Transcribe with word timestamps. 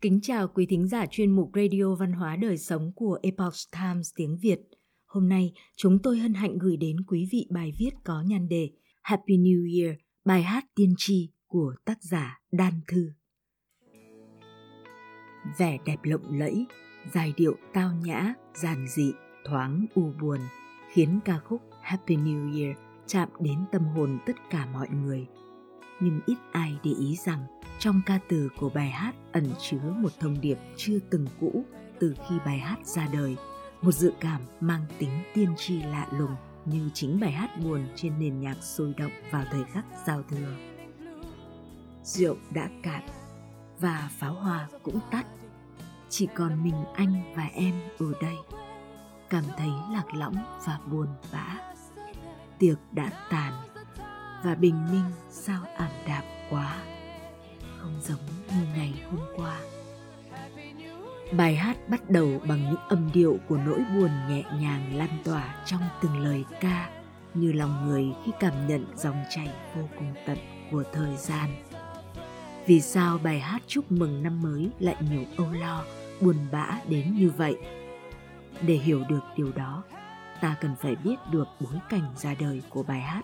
Kính 0.00 0.20
chào 0.22 0.48
quý 0.48 0.66
thính 0.66 0.88
giả 0.88 1.06
chuyên 1.10 1.30
mục 1.30 1.50
Radio 1.54 1.94
Văn 1.94 2.12
hóa 2.12 2.36
Đời 2.36 2.58
Sống 2.58 2.92
của 2.96 3.18
Epoch 3.22 3.54
Times 3.72 4.10
tiếng 4.16 4.38
Việt. 4.42 4.58
Hôm 5.06 5.28
nay, 5.28 5.52
chúng 5.76 5.98
tôi 6.02 6.18
hân 6.18 6.34
hạnh 6.34 6.58
gửi 6.58 6.76
đến 6.76 6.96
quý 7.06 7.28
vị 7.32 7.46
bài 7.50 7.72
viết 7.78 7.90
có 8.04 8.22
nhan 8.26 8.48
đề 8.48 8.70
Happy 9.02 9.36
New 9.36 9.82
Year, 9.82 9.96
bài 10.24 10.42
hát 10.42 10.64
tiên 10.74 10.94
tri 10.96 11.30
của 11.46 11.74
tác 11.84 12.02
giả 12.02 12.40
Đan 12.52 12.72
Thư. 12.88 13.10
Vẻ 15.58 15.78
đẹp 15.86 15.98
lộng 16.02 16.38
lẫy, 16.38 16.66
giai 17.14 17.32
điệu 17.36 17.56
tao 17.74 17.92
nhã, 18.04 18.34
giản 18.54 18.86
dị, 18.88 19.12
thoáng 19.44 19.86
u 19.94 20.12
buồn, 20.20 20.40
khiến 20.92 21.20
ca 21.24 21.38
khúc 21.38 21.62
Happy 21.82 22.16
New 22.16 22.58
Year 22.58 22.76
chạm 23.06 23.28
đến 23.40 23.58
tâm 23.72 23.84
hồn 23.84 24.18
tất 24.26 24.36
cả 24.50 24.66
mọi 24.72 24.88
người. 24.88 25.26
Nhưng 26.00 26.20
ít 26.26 26.36
ai 26.52 26.78
để 26.84 26.90
ý 27.00 27.16
rằng 27.16 27.46
trong 27.78 28.00
ca 28.06 28.18
từ 28.28 28.48
của 28.58 28.70
bài 28.74 28.90
hát 28.90 29.14
ẩn 29.32 29.50
chứa 29.60 29.94
một 29.96 30.12
thông 30.20 30.40
điệp 30.40 30.58
chưa 30.76 30.98
từng 31.10 31.26
cũ 31.40 31.64
từ 32.00 32.14
khi 32.28 32.34
bài 32.46 32.58
hát 32.58 32.86
ra 32.86 33.08
đời, 33.12 33.36
một 33.82 33.92
dự 33.92 34.12
cảm 34.20 34.40
mang 34.60 34.82
tính 34.98 35.22
tiên 35.34 35.54
tri 35.56 35.82
lạ 35.82 36.06
lùng 36.12 36.36
như 36.64 36.90
chính 36.94 37.20
bài 37.20 37.32
hát 37.32 37.50
buồn 37.64 37.88
trên 37.96 38.18
nền 38.18 38.40
nhạc 38.40 38.56
sôi 38.62 38.94
động 38.96 39.10
vào 39.30 39.44
thời 39.50 39.64
khắc 39.64 39.84
giao 40.06 40.22
thừa. 40.22 40.56
Rượu 42.02 42.36
đã 42.50 42.68
cạn 42.82 43.02
và 43.80 44.10
pháo 44.18 44.34
hoa 44.34 44.68
cũng 44.82 45.00
tắt. 45.10 45.26
Chỉ 46.08 46.28
còn 46.34 46.64
mình 46.64 46.84
anh 46.94 47.34
và 47.36 47.48
em 47.54 47.74
ở 47.98 48.06
đây. 48.22 48.36
Cảm 49.30 49.44
thấy 49.56 49.70
lạc 49.90 50.14
lõng 50.14 50.36
và 50.66 50.78
buồn 50.90 51.06
bã. 51.32 51.56
Tiệc 52.58 52.78
đã 52.92 53.10
tàn 53.30 53.52
và 54.44 54.54
bình 54.54 54.92
minh 54.92 55.10
sao 55.30 55.62
ảm 55.76 55.90
đạm 56.06 56.24
quá 56.50 56.97
không 57.78 58.00
giống 58.02 58.20
như 58.48 58.66
ngày 58.76 59.02
hôm 59.10 59.20
qua. 59.36 59.60
Bài 61.32 61.56
hát 61.56 61.88
bắt 61.88 62.10
đầu 62.10 62.40
bằng 62.48 62.64
những 62.64 62.80
âm 62.88 63.10
điệu 63.14 63.38
của 63.48 63.56
nỗi 63.56 63.80
buồn 63.94 64.10
nhẹ 64.28 64.44
nhàng 64.60 64.96
lan 64.96 65.18
tỏa 65.24 65.62
trong 65.66 65.82
từng 66.02 66.16
lời 66.18 66.44
ca, 66.60 66.90
như 67.34 67.52
lòng 67.52 67.86
người 67.86 68.06
khi 68.24 68.32
cảm 68.40 68.66
nhận 68.66 68.84
dòng 68.96 69.16
chảy 69.30 69.48
vô 69.76 69.88
cùng 69.98 70.14
tận 70.26 70.38
của 70.70 70.84
thời 70.92 71.16
gian. 71.16 71.50
Vì 72.66 72.80
sao 72.80 73.18
bài 73.18 73.40
hát 73.40 73.62
chúc 73.66 73.92
mừng 73.92 74.22
năm 74.22 74.42
mới 74.42 74.70
lại 74.78 74.96
nhiều 75.10 75.24
âu 75.36 75.52
lo, 75.52 75.84
buồn 76.20 76.36
bã 76.52 76.80
đến 76.88 77.16
như 77.16 77.30
vậy? 77.30 77.56
Để 78.62 78.74
hiểu 78.74 79.04
được 79.08 79.20
điều 79.36 79.52
đó, 79.52 79.84
ta 80.40 80.56
cần 80.60 80.70
phải 80.80 80.96
biết 80.96 81.16
được 81.32 81.48
bối 81.60 81.78
cảnh 81.88 82.14
ra 82.16 82.34
đời 82.40 82.62
của 82.70 82.82
bài 82.82 83.00
hát. 83.00 83.22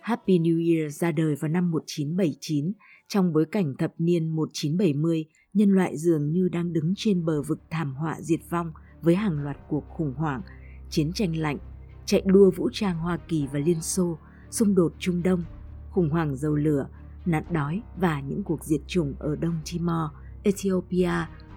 Happy 0.00 0.38
New 0.38 0.76
Year 0.76 1.00
ra 1.00 1.12
đời 1.12 1.34
vào 1.34 1.48
năm 1.48 1.70
1979 1.70 2.72
trong 3.10 3.32
bối 3.32 3.44
cảnh 3.44 3.74
thập 3.78 3.92
niên 3.98 4.28
1970, 4.28 5.24
nhân 5.54 5.70
loại 5.70 5.96
dường 5.96 6.32
như 6.32 6.48
đang 6.48 6.72
đứng 6.72 6.94
trên 6.96 7.24
bờ 7.24 7.42
vực 7.42 7.60
thảm 7.70 7.94
họa 7.94 8.16
diệt 8.20 8.40
vong 8.50 8.72
với 9.02 9.14
hàng 9.16 9.42
loạt 9.42 9.56
cuộc 9.68 9.84
khủng 9.88 10.14
hoảng, 10.14 10.42
chiến 10.90 11.12
tranh 11.12 11.36
lạnh, 11.36 11.58
chạy 12.04 12.22
đua 12.26 12.50
vũ 12.50 12.68
trang 12.72 12.98
Hoa 12.98 13.16
Kỳ 13.28 13.46
và 13.52 13.58
Liên 13.58 13.80
Xô, 13.82 14.18
xung 14.50 14.74
đột 14.74 14.92
Trung 14.98 15.22
Đông, 15.22 15.44
khủng 15.90 16.10
hoảng 16.10 16.36
dầu 16.36 16.56
lửa, 16.56 16.88
nạn 17.26 17.44
đói 17.50 17.82
và 17.96 18.20
những 18.20 18.42
cuộc 18.42 18.64
diệt 18.64 18.80
chủng 18.86 19.14
ở 19.18 19.36
Đông 19.36 19.60
Timor, 19.72 20.10
Ethiopia, 20.42 21.12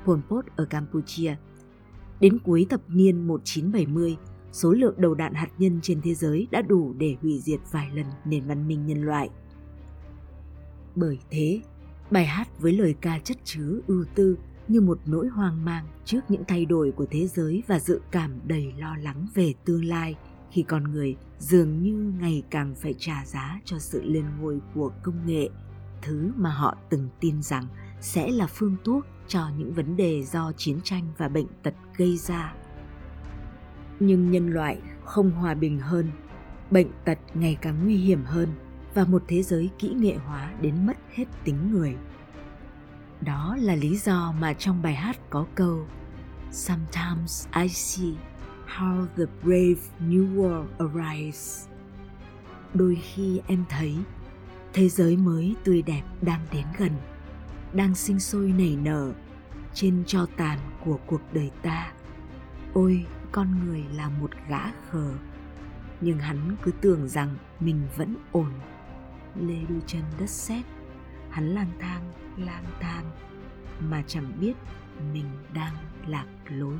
Pol 0.05 0.19
Pot 0.29 0.45
ở 0.55 0.65
Campuchia. 0.65 1.35
Đến 2.19 2.39
cuối 2.39 2.65
thập 2.69 2.81
niên 2.87 3.27
1970, 3.27 4.17
số 4.51 4.71
lượng 4.71 4.95
đầu 4.97 5.13
đạn 5.13 5.33
hạt 5.33 5.49
nhân 5.57 5.79
trên 5.81 6.01
thế 6.01 6.13
giới 6.13 6.47
đã 6.51 6.61
đủ 6.61 6.93
để 6.97 7.15
hủy 7.21 7.39
diệt 7.39 7.59
vài 7.71 7.89
lần 7.93 8.05
nền 8.25 8.47
văn 8.47 8.67
minh 8.67 8.85
nhân 8.85 9.01
loại– 9.01 9.29
bởi 10.95 11.19
thế, 11.29 11.61
bài 12.11 12.25
hát 12.25 12.59
với 12.59 12.73
lời 12.73 12.95
ca 13.01 13.19
chất 13.19 13.37
chứa 13.43 13.79
ưu 13.87 14.05
tư 14.15 14.37
như 14.67 14.81
một 14.81 14.99
nỗi 15.05 15.27
hoang 15.27 15.65
mang 15.65 15.85
trước 16.05 16.19
những 16.29 16.43
thay 16.47 16.65
đổi 16.65 16.91
của 16.91 17.05
thế 17.11 17.27
giới 17.27 17.63
và 17.67 17.79
dự 17.79 18.01
cảm 18.11 18.39
đầy 18.47 18.73
lo 18.77 18.95
lắng 18.97 19.27
về 19.33 19.53
tương 19.65 19.85
lai 19.85 20.15
khi 20.51 20.63
con 20.63 20.83
người 20.83 21.15
dường 21.39 21.83
như 21.83 22.13
ngày 22.19 22.43
càng 22.49 22.75
phải 22.75 22.93
trả 22.99 23.25
giá 23.25 23.59
cho 23.65 23.79
sự 23.79 24.03
lên 24.03 24.25
ngôi 24.41 24.59
của 24.75 24.91
công 25.03 25.25
nghệ, 25.25 25.49
thứ 26.01 26.31
mà 26.35 26.49
họ 26.49 26.77
từng 26.89 27.09
tin 27.19 27.41
rằng 27.41 27.67
sẽ 28.01 28.31
là 28.31 28.47
phương 28.47 28.75
thuốc 28.83 29.05
cho 29.27 29.49
những 29.57 29.73
vấn 29.73 29.95
đề 29.95 30.23
do 30.23 30.51
chiến 30.57 30.79
tranh 30.83 31.03
và 31.17 31.27
bệnh 31.27 31.47
tật 31.63 31.73
gây 31.97 32.17
ra. 32.17 32.53
Nhưng 33.99 34.31
nhân 34.31 34.47
loại 34.53 34.77
không 35.03 35.31
hòa 35.31 35.53
bình 35.53 35.79
hơn, 35.79 36.11
bệnh 36.71 36.87
tật 37.05 37.17
ngày 37.33 37.57
càng 37.61 37.83
nguy 37.83 37.95
hiểm 37.95 38.23
hơn 38.25 38.49
và 38.93 39.05
một 39.05 39.23
thế 39.27 39.43
giới 39.43 39.69
kỹ 39.79 39.93
nghệ 39.97 40.15
hóa 40.15 40.51
đến 40.61 40.85
mất 40.85 40.97
hết 41.13 41.25
tính 41.43 41.71
người. 41.71 41.95
Đó 43.21 43.57
là 43.59 43.75
lý 43.75 43.97
do 43.97 44.33
mà 44.39 44.53
trong 44.53 44.81
bài 44.81 44.95
hát 44.95 45.17
có 45.29 45.45
câu 45.55 45.87
Sometimes 46.51 47.47
I 47.55 47.67
see 47.69 48.13
how 48.67 49.05
the 49.17 49.23
brave 49.43 49.81
new 49.99 50.35
world 50.35 50.67
arrives. 50.77 51.67
Đôi 52.73 52.95
khi 52.95 53.41
em 53.47 53.63
thấy 53.69 53.95
thế 54.73 54.89
giới 54.89 55.17
mới 55.17 55.55
tươi 55.63 55.81
đẹp 55.81 56.03
đang 56.21 56.41
đến 56.51 56.65
gần, 56.77 56.91
đang 57.73 57.95
sinh 57.95 58.19
sôi 58.19 58.47
nảy 58.57 58.77
nở 58.83 59.13
trên 59.73 60.03
cho 60.07 60.27
tàn 60.37 60.59
của 60.85 60.99
cuộc 61.05 61.21
đời 61.33 61.51
ta. 61.61 61.91
Ôi, 62.73 63.05
con 63.31 63.65
người 63.65 63.83
là 63.95 64.09
một 64.09 64.31
gã 64.49 64.71
khờ, 64.89 65.13
nhưng 66.01 66.19
hắn 66.19 66.55
cứ 66.63 66.71
tưởng 66.81 67.09
rằng 67.09 67.35
mình 67.59 67.87
vẫn 67.97 68.15
ổn 68.31 68.51
lê 69.35 69.57
đôi 69.69 69.81
chân 69.87 70.01
đất 70.19 70.29
sét. 70.29 70.65
Hắn 71.29 71.53
lang 71.53 71.71
thang 71.79 72.13
lang 72.37 72.65
thang, 72.79 73.11
mà 73.79 74.03
chẳng 74.07 74.37
biết 74.39 74.53
mình 75.13 75.25
đang 75.53 75.75
lạc 76.07 76.27
lối. 76.49 76.77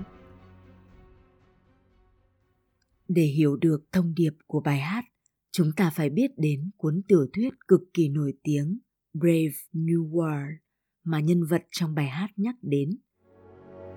Để 3.08 3.24
hiểu 3.24 3.56
được 3.56 3.84
thông 3.92 4.14
điệp 4.16 4.34
của 4.48 4.60
bài 4.60 4.80
hát, 4.80 5.06
chúng 5.52 5.72
ta 5.76 5.92
phải 5.96 6.10
biết 6.10 6.32
đến 6.38 6.72
cuốn 6.78 7.02
tiểu 7.08 7.28
thuyết 7.34 7.54
cực 7.68 7.82
kỳ 7.94 8.10
nổi 8.10 8.34
tiếng 8.44 8.80
brave 9.14 9.54
new 9.74 10.12
world 10.12 10.54
mà 11.04 11.20
nhân 11.20 11.44
vật 11.50 11.64
trong 11.72 11.96
bài 11.96 12.08
hát 12.08 12.30
nhắc 12.38 12.56
đến. 12.62 12.90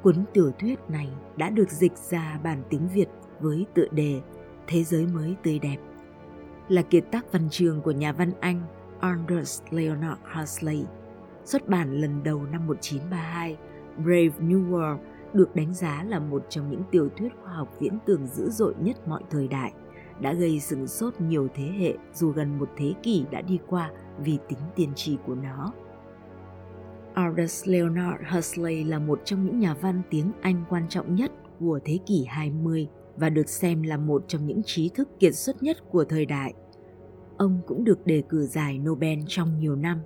Cuốn 0.02 0.24
tiểu 0.34 0.52
thuyết 0.58 0.78
này 0.90 1.08
đã 1.38 1.50
được 1.50 1.70
dịch 1.70 1.96
ra 2.10 2.40
bản 2.44 2.62
tiếng 2.70 2.88
việt 2.94 3.08
với 3.40 3.66
tựa 3.74 3.88
đề 3.92 4.20
thế 4.66 4.84
giới 4.84 5.06
mới 5.06 5.34
tươi 5.42 5.58
đẹp 5.58 5.76
là 6.68 6.82
kiệt 6.82 7.04
tác 7.10 7.32
văn 7.32 7.48
trường 7.50 7.80
của 7.80 7.90
nhà 7.90 8.12
văn 8.12 8.32
Anh 8.40 8.62
Anders 9.00 9.62
Leonard 9.70 10.20
Huxley. 10.34 10.84
Xuất 11.44 11.68
bản 11.68 12.00
lần 12.00 12.22
đầu 12.22 12.42
năm 12.52 12.66
1932, 12.66 13.56
Brave 13.96 14.48
New 14.48 14.70
World 14.70 14.98
được 15.32 15.56
đánh 15.56 15.74
giá 15.74 16.04
là 16.08 16.18
một 16.18 16.46
trong 16.48 16.70
những 16.70 16.82
tiểu 16.90 17.08
thuyết 17.16 17.32
khoa 17.42 17.52
học 17.52 17.68
viễn 17.80 17.98
tưởng 18.06 18.26
dữ 18.26 18.50
dội 18.50 18.74
nhất 18.80 19.08
mọi 19.08 19.22
thời 19.30 19.48
đại, 19.48 19.72
đã 20.20 20.32
gây 20.32 20.60
sừng 20.60 20.86
sốt 20.86 21.20
nhiều 21.20 21.48
thế 21.54 21.64
hệ 21.78 21.94
dù 22.14 22.30
gần 22.30 22.58
một 22.58 22.70
thế 22.76 22.94
kỷ 23.02 23.24
đã 23.30 23.40
đi 23.40 23.58
qua 23.66 23.90
vì 24.18 24.38
tính 24.48 24.58
tiên 24.74 24.90
tri 24.94 25.16
của 25.26 25.34
nó. 25.34 25.72
Aldous 27.14 27.68
Leonard 27.68 28.22
Huxley 28.34 28.84
là 28.84 28.98
một 28.98 29.20
trong 29.24 29.44
những 29.44 29.58
nhà 29.58 29.74
văn 29.74 30.02
tiếng 30.10 30.32
Anh 30.40 30.64
quan 30.68 30.88
trọng 30.88 31.14
nhất 31.14 31.32
của 31.60 31.80
thế 31.84 31.98
kỷ 32.06 32.24
20 32.24 32.88
và 33.16 33.30
được 33.30 33.48
xem 33.48 33.82
là 33.82 33.96
một 33.96 34.24
trong 34.28 34.46
những 34.46 34.62
trí 34.62 34.88
thức 34.88 35.08
kiệt 35.20 35.34
xuất 35.34 35.62
nhất 35.62 35.76
của 35.90 36.04
thời 36.04 36.26
đại. 36.26 36.54
Ông 37.36 37.60
cũng 37.66 37.84
được 37.84 38.06
đề 38.06 38.22
cử 38.28 38.46
giải 38.46 38.78
Nobel 38.78 39.18
trong 39.28 39.58
nhiều 39.58 39.76
năm. 39.76 40.00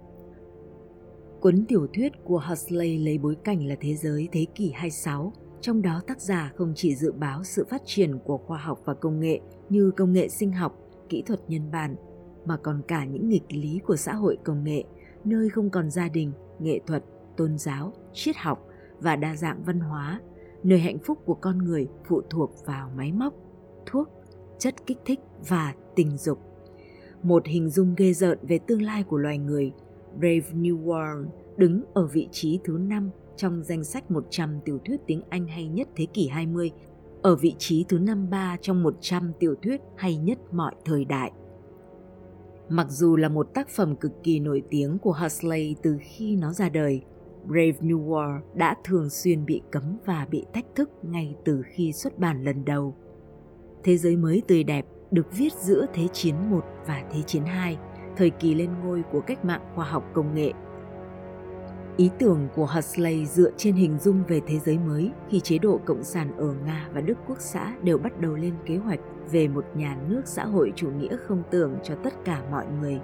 Cuốn 1.40 1.64
tiểu 1.68 1.86
thuyết 1.94 2.12
của 2.24 2.42
Huxley 2.48 2.98
lấy 2.98 3.18
bối 3.18 3.36
cảnh 3.44 3.66
là 3.66 3.74
thế 3.80 3.94
giới 3.94 4.28
thế 4.32 4.46
kỷ 4.54 4.70
26, 4.70 5.32
trong 5.60 5.82
đó 5.82 6.00
tác 6.06 6.20
giả 6.20 6.52
không 6.56 6.72
chỉ 6.76 6.94
dự 6.94 7.12
báo 7.12 7.44
sự 7.44 7.66
phát 7.70 7.82
triển 7.84 8.18
của 8.24 8.38
khoa 8.38 8.58
học 8.58 8.80
và 8.84 8.94
công 8.94 9.20
nghệ 9.20 9.40
như 9.68 9.90
công 9.90 10.12
nghệ 10.12 10.28
sinh 10.28 10.52
học, 10.52 10.78
kỹ 11.08 11.22
thuật 11.26 11.40
nhân 11.48 11.70
bản, 11.70 11.96
mà 12.44 12.56
còn 12.56 12.82
cả 12.88 13.04
những 13.04 13.28
nghịch 13.28 13.44
lý 13.48 13.80
của 13.86 13.96
xã 13.96 14.14
hội 14.14 14.38
công 14.44 14.64
nghệ, 14.64 14.84
nơi 15.24 15.48
không 15.48 15.70
còn 15.70 15.90
gia 15.90 16.08
đình, 16.08 16.32
nghệ 16.58 16.80
thuật, 16.86 17.04
tôn 17.36 17.58
giáo, 17.58 17.92
triết 18.12 18.36
học 18.36 18.66
và 19.00 19.16
đa 19.16 19.36
dạng 19.36 19.62
văn 19.64 19.80
hóa 19.80 20.20
nơi 20.62 20.78
hạnh 20.78 20.98
phúc 20.98 21.18
của 21.24 21.34
con 21.34 21.58
người 21.58 21.88
phụ 22.08 22.20
thuộc 22.30 22.50
vào 22.66 22.90
máy 22.96 23.12
móc, 23.12 23.34
thuốc, 23.86 24.08
chất 24.58 24.74
kích 24.86 24.98
thích 25.04 25.20
và 25.48 25.74
tình 25.96 26.16
dục. 26.16 26.38
Một 27.22 27.46
hình 27.46 27.70
dung 27.70 27.94
ghê 27.96 28.12
rợn 28.12 28.38
về 28.42 28.58
tương 28.58 28.82
lai 28.82 29.02
của 29.02 29.16
loài 29.16 29.38
người, 29.38 29.72
Brave 30.18 30.46
New 30.54 30.84
World 30.84 31.26
đứng 31.56 31.82
ở 31.94 32.06
vị 32.06 32.28
trí 32.32 32.60
thứ 32.64 32.78
5 32.78 33.10
trong 33.36 33.62
danh 33.62 33.84
sách 33.84 34.10
100 34.10 34.60
tiểu 34.64 34.78
thuyết 34.84 35.00
tiếng 35.06 35.22
Anh 35.28 35.46
hay 35.46 35.68
nhất 35.68 35.88
thế 35.96 36.06
kỷ 36.06 36.28
20, 36.28 36.70
ở 37.22 37.36
vị 37.36 37.54
trí 37.58 37.84
thứ 37.88 37.98
53 37.98 38.56
trong 38.60 38.82
100 38.82 39.32
tiểu 39.38 39.54
thuyết 39.62 39.80
hay 39.96 40.16
nhất 40.16 40.38
mọi 40.52 40.74
thời 40.84 41.04
đại. 41.04 41.32
Mặc 42.68 42.86
dù 42.90 43.16
là 43.16 43.28
một 43.28 43.54
tác 43.54 43.68
phẩm 43.68 43.96
cực 43.96 44.12
kỳ 44.22 44.40
nổi 44.40 44.62
tiếng 44.70 44.98
của 44.98 45.12
Huxley 45.12 45.76
từ 45.82 45.98
khi 46.00 46.36
nó 46.36 46.52
ra 46.52 46.68
đời, 46.68 47.02
Brave 47.46 47.72
New 47.80 48.06
World 48.06 48.40
đã 48.54 48.76
thường 48.84 49.10
xuyên 49.10 49.44
bị 49.44 49.62
cấm 49.70 49.98
và 50.04 50.26
bị 50.30 50.46
thách 50.52 50.66
thức 50.74 50.90
ngay 51.02 51.36
từ 51.44 51.62
khi 51.66 51.92
xuất 51.92 52.18
bản 52.18 52.44
lần 52.44 52.64
đầu. 52.64 52.96
Thế 53.84 53.96
giới 53.96 54.16
mới 54.16 54.42
tươi 54.48 54.64
đẹp 54.64 54.86
được 55.10 55.26
viết 55.36 55.52
giữa 55.52 55.86
Thế 55.94 56.08
chiến 56.12 56.34
I 56.50 56.56
và 56.86 57.04
Thế 57.12 57.22
chiến 57.22 57.42
II, 57.44 57.76
thời 58.16 58.30
kỳ 58.30 58.54
lên 58.54 58.70
ngôi 58.84 59.02
của 59.12 59.20
cách 59.20 59.44
mạng 59.44 59.62
khoa 59.74 59.84
học 59.84 60.04
công 60.12 60.34
nghệ. 60.34 60.52
Ý 61.96 62.10
tưởng 62.18 62.48
của 62.56 62.66
Huxley 62.66 63.26
dựa 63.26 63.50
trên 63.56 63.74
hình 63.74 63.98
dung 63.98 64.22
về 64.28 64.40
thế 64.46 64.58
giới 64.58 64.78
mới 64.78 65.10
khi 65.28 65.40
chế 65.40 65.58
độ 65.58 65.80
Cộng 65.84 66.02
sản 66.02 66.36
ở 66.36 66.54
Nga 66.64 66.88
và 66.94 67.00
Đức 67.00 67.18
Quốc 67.28 67.40
xã 67.40 67.74
đều 67.82 67.98
bắt 67.98 68.20
đầu 68.20 68.34
lên 68.34 68.54
kế 68.66 68.76
hoạch 68.76 69.00
về 69.30 69.48
một 69.48 69.64
nhà 69.74 69.98
nước 70.08 70.22
xã 70.24 70.44
hội 70.44 70.72
chủ 70.76 70.90
nghĩa 70.90 71.16
không 71.16 71.42
tưởng 71.50 71.78
cho 71.84 71.94
tất 71.94 72.14
cả 72.24 72.42
mọi 72.50 72.66
người. 72.80 73.00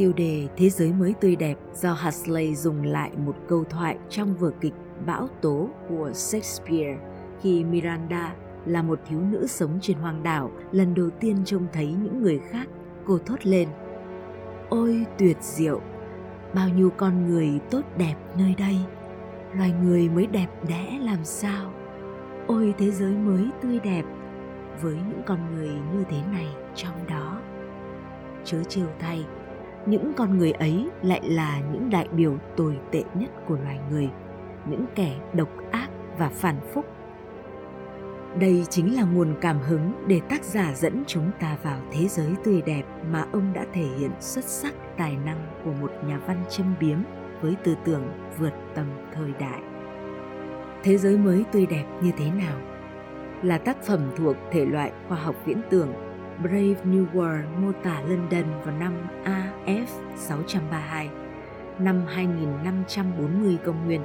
Tiêu 0.00 0.12
đề 0.12 0.48
Thế 0.56 0.70
giới 0.70 0.92
mới 0.92 1.14
tươi 1.20 1.36
đẹp 1.36 1.58
do 1.74 1.92
Huxley 1.92 2.54
dùng 2.54 2.82
lại 2.82 3.10
một 3.16 3.36
câu 3.48 3.64
thoại 3.64 3.98
trong 4.08 4.36
vở 4.36 4.50
kịch 4.60 4.72
Bão 5.06 5.28
tố 5.40 5.68
của 5.88 6.12
Shakespeare 6.12 6.98
khi 7.40 7.64
Miranda 7.64 8.34
là 8.66 8.82
một 8.82 9.00
thiếu 9.08 9.20
nữ 9.20 9.46
sống 9.46 9.78
trên 9.82 9.96
hoang 9.96 10.22
đảo 10.22 10.50
lần 10.72 10.94
đầu 10.94 11.10
tiên 11.10 11.36
trông 11.44 11.66
thấy 11.72 11.86
những 11.86 12.22
người 12.22 12.40
khác, 12.50 12.68
cô 13.06 13.18
thốt 13.26 13.46
lên. 13.46 13.68
Ôi, 14.68 15.06
tuyệt 15.18 15.36
diệu! 15.40 15.80
Bao 16.54 16.68
nhiêu 16.68 16.90
con 16.96 17.26
người 17.26 17.60
tốt 17.70 17.82
đẹp 17.98 18.14
nơi 18.38 18.54
đây! 18.58 18.76
Loài 19.56 19.72
người 19.84 20.08
mới 20.08 20.26
đẹp 20.26 20.48
đẽ 20.68 20.98
làm 21.02 21.24
sao? 21.24 21.72
Ôi, 22.46 22.74
thế 22.78 22.90
giới 22.90 23.12
mới 23.12 23.48
tươi 23.62 23.80
đẹp 23.80 24.04
với 24.82 24.94
những 24.94 25.22
con 25.26 25.54
người 25.54 25.70
như 25.94 26.04
thế 26.10 26.18
này 26.32 26.48
trong 26.74 27.06
đó. 27.08 27.40
Chớ 28.44 28.64
trêu 28.64 28.86
thay 28.98 29.24
những 29.86 30.12
con 30.16 30.38
người 30.38 30.52
ấy 30.52 30.88
lại 31.02 31.20
là 31.24 31.60
những 31.72 31.90
đại 31.90 32.08
biểu 32.08 32.36
tồi 32.56 32.78
tệ 32.90 33.04
nhất 33.14 33.30
của 33.46 33.56
loài 33.56 33.78
người, 33.90 34.08
những 34.66 34.84
kẻ 34.94 35.16
độc 35.32 35.48
ác 35.70 35.88
và 36.18 36.28
phản 36.28 36.56
phúc 36.72 36.86
đây 38.38 38.64
chính 38.70 38.96
là 38.96 39.02
nguồn 39.02 39.34
cảm 39.40 39.58
hứng 39.58 39.92
để 40.06 40.20
tác 40.28 40.44
giả 40.44 40.74
dẫn 40.74 41.02
chúng 41.06 41.30
ta 41.40 41.56
vào 41.62 41.80
thế 41.92 42.08
giới 42.08 42.32
tươi 42.44 42.62
đẹp 42.66 42.82
mà 43.10 43.26
ông 43.32 43.52
đã 43.52 43.66
thể 43.72 43.84
hiện 43.98 44.10
xuất 44.20 44.44
sắc 44.44 44.74
tài 44.96 45.16
năng 45.16 45.46
của 45.64 45.72
một 45.72 45.92
nhà 46.06 46.20
văn 46.26 46.44
châm 46.50 46.74
biếm 46.80 46.98
với 47.40 47.56
tư 47.64 47.76
tưởng 47.84 48.02
vượt 48.38 48.52
tầm 48.74 48.86
thời 49.14 49.32
đại. 49.40 49.60
Thế 50.82 50.98
giới 50.98 51.18
mới 51.18 51.44
tươi 51.52 51.66
đẹp 51.66 51.84
như 52.02 52.12
thế 52.18 52.30
nào? 52.30 52.58
Là 53.42 53.58
tác 53.58 53.82
phẩm 53.82 54.00
thuộc 54.16 54.36
thể 54.50 54.64
loại 54.64 54.92
khoa 55.08 55.16
học 55.16 55.36
viễn 55.44 55.60
tưởng 55.70 55.92
Brave 56.42 56.76
New 56.84 57.06
World 57.12 57.44
mô 57.58 57.72
tả 57.82 58.00
London 58.00 58.44
vào 58.64 58.74
năm 58.78 58.92
A. 59.24 59.49
632, 60.16 61.08
năm 61.78 62.04
2540 62.06 63.58
công 63.64 63.86
nguyên. 63.86 64.02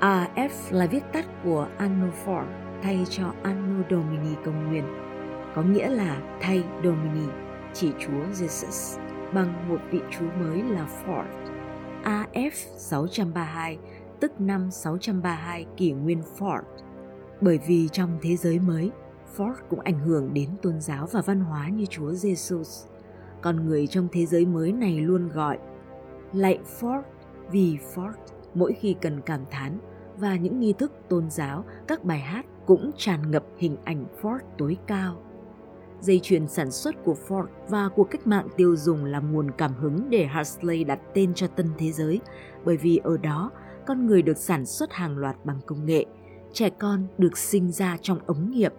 AF 0.00 0.50
là 0.70 0.86
viết 0.86 1.02
tắt 1.12 1.26
của 1.44 1.68
Anno 1.78 2.06
Fort, 2.24 2.46
thay 2.82 3.04
cho 3.10 3.32
Anno 3.42 3.84
Domini 3.90 4.34
công 4.44 4.68
nguyên, 4.68 4.84
có 5.54 5.62
nghĩa 5.62 5.88
là 5.88 6.22
thay 6.40 6.64
Domini, 6.84 7.26
chỉ 7.72 7.92
Chúa 7.98 8.22
Jesus, 8.32 9.00
bằng 9.34 9.68
một 9.68 9.80
vị 9.90 10.00
Chúa 10.10 10.26
mới 10.40 10.62
là 10.62 10.86
Ford. 11.04 11.24
AF 12.04 12.50
632, 12.76 13.78
tức 14.20 14.40
năm 14.40 14.70
632 14.70 15.66
kỷ 15.76 15.92
nguyên 15.92 16.22
Ford. 16.38 16.62
Bởi 17.40 17.58
vì 17.66 17.88
trong 17.88 18.18
thế 18.22 18.36
giới 18.36 18.58
mới, 18.58 18.90
Ford 19.36 19.54
cũng 19.70 19.80
ảnh 19.80 19.98
hưởng 19.98 20.34
đến 20.34 20.50
tôn 20.62 20.80
giáo 20.80 21.06
và 21.12 21.20
văn 21.20 21.40
hóa 21.40 21.68
như 21.68 21.86
Chúa 21.86 22.10
Jesus. 22.10 22.89
Con 23.42 23.66
người 23.66 23.86
trong 23.86 24.08
thế 24.12 24.26
giới 24.26 24.46
mới 24.46 24.72
này 24.72 25.00
luôn 25.00 25.28
gọi 25.28 25.58
lạy 26.32 26.58
Ford 26.80 27.02
vì 27.50 27.78
Ford 27.94 28.12
mỗi 28.54 28.72
khi 28.72 28.96
cần 29.00 29.20
cảm 29.20 29.40
thán 29.50 29.78
và 30.16 30.36
những 30.36 30.60
nghi 30.60 30.72
thức 30.72 30.92
tôn 31.08 31.30
giáo, 31.30 31.64
các 31.88 32.04
bài 32.04 32.18
hát 32.18 32.46
cũng 32.66 32.90
tràn 32.96 33.30
ngập 33.30 33.44
hình 33.58 33.76
ảnh 33.84 34.04
Ford 34.22 34.38
tối 34.58 34.76
cao. 34.86 35.22
Dây 36.00 36.20
chuyền 36.22 36.48
sản 36.48 36.70
xuất 36.70 37.04
của 37.04 37.16
Ford 37.28 37.46
và 37.68 37.88
cuộc 37.88 38.04
cách 38.04 38.26
mạng 38.26 38.48
tiêu 38.56 38.76
dùng 38.76 39.04
là 39.04 39.18
nguồn 39.18 39.50
cảm 39.50 39.74
hứng 39.74 40.10
để 40.10 40.26
Huxley 40.26 40.84
đặt 40.84 41.00
tên 41.14 41.34
cho 41.34 41.46
tân 41.46 41.66
thế 41.78 41.92
giới, 41.92 42.20
bởi 42.64 42.76
vì 42.76 42.96
ở 42.96 43.16
đó 43.16 43.50
con 43.86 44.06
người 44.06 44.22
được 44.22 44.38
sản 44.38 44.66
xuất 44.66 44.92
hàng 44.92 45.18
loạt 45.18 45.36
bằng 45.44 45.60
công 45.66 45.86
nghệ, 45.86 46.06
trẻ 46.52 46.70
con 46.70 47.06
được 47.18 47.38
sinh 47.38 47.72
ra 47.72 47.96
trong 48.02 48.18
ống 48.26 48.50
nghiệm. 48.50 48.72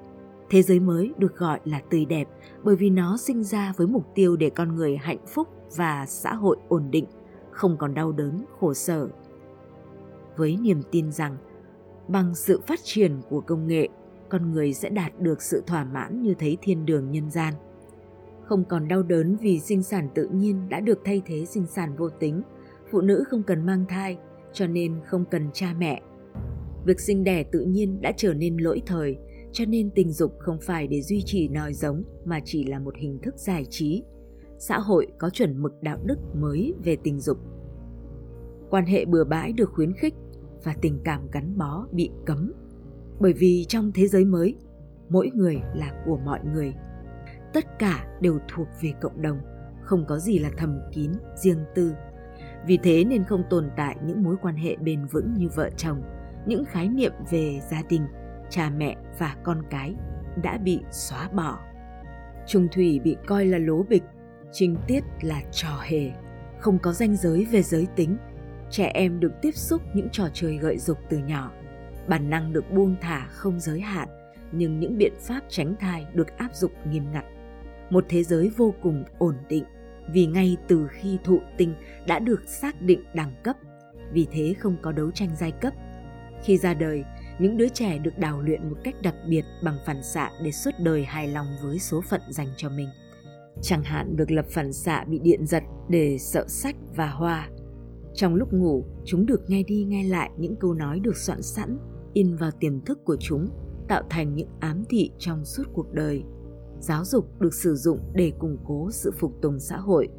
Thế 0.51 0.61
giới 0.61 0.79
mới 0.79 1.13
được 1.17 1.37
gọi 1.37 1.59
là 1.65 1.81
tươi 1.89 2.05
đẹp 2.05 2.27
bởi 2.63 2.75
vì 2.75 2.89
nó 2.89 3.17
sinh 3.17 3.43
ra 3.43 3.73
với 3.77 3.87
mục 3.87 4.05
tiêu 4.15 4.35
để 4.35 4.49
con 4.49 4.75
người 4.75 4.97
hạnh 4.97 5.25
phúc 5.27 5.47
và 5.75 6.05
xã 6.05 6.33
hội 6.33 6.57
ổn 6.67 6.91
định, 6.91 7.05
không 7.51 7.77
còn 7.77 7.93
đau 7.93 8.11
đớn, 8.11 8.45
khổ 8.59 8.73
sở. 8.73 9.09
Với 10.37 10.57
niềm 10.57 10.81
tin 10.91 11.11
rằng 11.11 11.37
bằng 12.07 12.35
sự 12.35 12.61
phát 12.67 12.79
triển 12.83 13.21
của 13.29 13.41
công 13.41 13.67
nghệ 13.67 13.87
con 14.29 14.51
người 14.51 14.73
sẽ 14.73 14.89
đạt 14.89 15.19
được 15.19 15.41
sự 15.41 15.63
thỏa 15.67 15.85
mãn 15.85 16.21
như 16.21 16.33
thấy 16.39 16.57
thiên 16.61 16.85
đường 16.85 17.11
nhân 17.11 17.31
gian 17.31 17.53
không 18.43 18.63
còn 18.65 18.87
đau 18.87 19.03
đớn 19.03 19.37
vì 19.41 19.59
sinh 19.59 19.83
sản 19.83 20.09
tự 20.15 20.27
nhiên 20.33 20.69
đã 20.69 20.79
được 20.79 20.99
thay 21.05 21.21
thế 21.25 21.45
sinh 21.45 21.65
sản 21.65 21.95
vô 21.95 22.09
tính 22.09 22.41
phụ 22.91 23.01
nữ 23.01 23.23
không 23.27 23.43
cần 23.43 23.65
mang 23.65 23.85
thai 23.89 24.17
cho 24.53 24.67
nên 24.67 24.99
không 25.05 25.25
cần 25.25 25.49
cha 25.53 25.73
mẹ 25.77 26.01
việc 26.85 26.99
sinh 26.99 27.23
đẻ 27.23 27.43
tự 27.43 27.59
nhiên 27.59 28.01
đã 28.01 28.11
trở 28.17 28.33
nên 28.33 28.57
lỗi 28.57 28.81
thời 28.85 29.17
cho 29.53 29.65
nên 29.65 29.89
tình 29.95 30.11
dục 30.11 30.39
không 30.39 30.57
phải 30.61 30.87
để 30.87 31.01
duy 31.01 31.21
trì 31.25 31.47
nòi 31.47 31.73
giống 31.73 32.03
mà 32.25 32.39
chỉ 32.45 32.63
là 32.63 32.79
một 32.79 32.95
hình 32.97 33.19
thức 33.21 33.35
giải 33.37 33.65
trí. 33.69 34.03
Xã 34.59 34.79
hội 34.79 35.07
có 35.19 35.29
chuẩn 35.29 35.61
mực 35.61 35.73
đạo 35.81 35.97
đức 36.05 36.17
mới 36.35 36.73
về 36.83 36.97
tình 37.03 37.19
dục. 37.19 37.37
Quan 38.69 38.85
hệ 38.85 39.05
bừa 39.05 39.23
bãi 39.23 39.53
được 39.53 39.69
khuyến 39.73 39.93
khích 39.93 40.13
và 40.63 40.75
tình 40.81 40.99
cảm 41.03 41.27
gắn 41.31 41.57
bó 41.57 41.87
bị 41.91 42.09
cấm. 42.25 42.53
Bởi 43.19 43.33
vì 43.33 43.65
trong 43.67 43.91
thế 43.95 44.07
giới 44.07 44.25
mới, 44.25 44.55
mỗi 45.09 45.31
người 45.33 45.55
là 45.75 46.03
của 46.05 46.17
mọi 46.17 46.39
người. 46.53 46.73
Tất 47.53 47.79
cả 47.79 48.17
đều 48.21 48.39
thuộc 48.55 48.67
về 48.81 48.93
cộng 49.01 49.21
đồng, 49.21 49.37
không 49.81 50.05
có 50.07 50.19
gì 50.19 50.39
là 50.39 50.49
thầm 50.57 50.79
kín, 50.91 51.11
riêng 51.35 51.59
tư. 51.75 51.93
Vì 52.67 52.77
thế 52.83 53.03
nên 53.03 53.23
không 53.23 53.43
tồn 53.49 53.69
tại 53.77 53.97
những 54.05 54.23
mối 54.23 54.35
quan 54.41 54.55
hệ 54.55 54.75
bền 54.75 55.05
vững 55.05 55.33
như 55.37 55.47
vợ 55.55 55.69
chồng, 55.77 56.01
những 56.47 56.65
khái 56.65 56.87
niệm 56.87 57.11
về 57.31 57.59
gia 57.71 57.81
đình 57.89 58.01
cha 58.51 58.69
mẹ 58.69 58.95
và 59.19 59.35
con 59.43 59.63
cái 59.69 59.95
đã 60.43 60.57
bị 60.57 60.79
xóa 60.91 61.29
bỏ. 61.33 61.59
Trung 62.47 62.67
thủy 62.71 62.99
bị 63.03 63.15
coi 63.25 63.45
là 63.45 63.57
lố 63.57 63.83
bịch, 63.83 64.03
trinh 64.51 64.77
tiết 64.87 65.03
là 65.21 65.41
trò 65.51 65.81
hề, 65.83 66.11
không 66.59 66.79
có 66.79 66.93
ranh 66.93 67.15
giới 67.15 67.45
về 67.45 67.61
giới 67.61 67.87
tính. 67.95 68.17
Trẻ 68.69 68.91
em 68.93 69.19
được 69.19 69.31
tiếp 69.41 69.55
xúc 69.55 69.81
những 69.93 70.09
trò 70.11 70.27
chơi 70.33 70.57
gợi 70.57 70.77
dục 70.77 70.97
từ 71.09 71.17
nhỏ. 71.17 71.51
Bản 72.07 72.29
năng 72.29 72.53
được 72.53 72.71
buông 72.71 72.95
thả 73.01 73.27
không 73.29 73.59
giới 73.59 73.79
hạn, 73.79 74.07
nhưng 74.51 74.79
những 74.79 74.97
biện 74.97 75.13
pháp 75.19 75.41
tránh 75.49 75.75
thai 75.79 76.05
được 76.13 76.37
áp 76.37 76.55
dụng 76.55 76.71
nghiêm 76.91 77.11
ngặt. 77.11 77.25
Một 77.89 78.05
thế 78.09 78.23
giới 78.23 78.51
vô 78.57 78.73
cùng 78.81 79.03
ổn 79.17 79.35
định, 79.49 79.63
vì 80.13 80.25
ngay 80.25 80.57
từ 80.67 80.87
khi 80.87 81.17
thụ 81.23 81.39
tinh 81.57 81.73
đã 82.07 82.19
được 82.19 82.41
xác 82.47 82.81
định 82.81 83.03
đẳng 83.13 83.33
cấp, 83.43 83.55
vì 84.13 84.27
thế 84.31 84.53
không 84.59 84.77
có 84.81 84.91
đấu 84.91 85.11
tranh 85.11 85.29
giai 85.39 85.51
cấp. 85.51 85.73
Khi 86.43 86.57
ra 86.57 86.73
đời 86.73 87.03
những 87.41 87.57
đứa 87.57 87.67
trẻ 87.67 87.97
được 87.97 88.17
đào 88.17 88.41
luyện 88.41 88.69
một 88.69 88.75
cách 88.83 88.95
đặc 89.01 89.15
biệt 89.27 89.45
bằng 89.63 89.77
phản 89.85 90.03
xạ 90.03 90.31
để 90.43 90.51
suốt 90.51 90.71
đời 90.79 91.03
hài 91.03 91.27
lòng 91.27 91.47
với 91.63 91.79
số 91.79 92.01
phận 92.01 92.21
dành 92.29 92.49
cho 92.57 92.69
mình 92.69 92.89
chẳng 93.61 93.83
hạn 93.83 94.15
được 94.15 94.31
lập 94.31 94.45
phản 94.49 94.73
xạ 94.73 95.05
bị 95.07 95.19
điện 95.19 95.45
giật 95.45 95.63
để 95.89 96.17
sợ 96.17 96.45
sách 96.47 96.75
và 96.95 97.07
hoa 97.07 97.49
trong 98.13 98.35
lúc 98.35 98.53
ngủ, 98.53 98.85
chúng 99.05 99.25
được 99.25 99.49
nghe 99.49 99.63
đi 99.63 99.83
nghe 99.83 100.03
lại 100.03 100.31
những 100.37 100.55
câu 100.55 100.73
nói 100.73 100.99
được 100.99 101.17
soạn 101.17 101.41
sẵn, 101.41 101.77
in 102.13 102.35
vào 102.35 102.51
tiềm 102.59 102.81
thức 102.81 102.99
của 103.05 103.17
chúng, 103.19 103.49
tạo 103.87 104.03
thành 104.09 104.35
những 104.35 104.49
ám 104.59 104.83
thị 104.89 105.11
trong 105.17 105.45
suốt 105.45 105.63
cuộc 105.73 105.93
đời. 105.93 106.23
Giáo 106.79 107.05
dục 107.05 107.39
được 107.39 107.53
sử 107.53 107.75
dụng 107.75 107.99
để 108.13 108.31
củng 108.39 108.57
cố 108.65 108.91
sự 108.91 109.11
phục 109.11 109.31
tùng 109.41 109.59
xã 109.59 109.77
hội. 109.77 110.09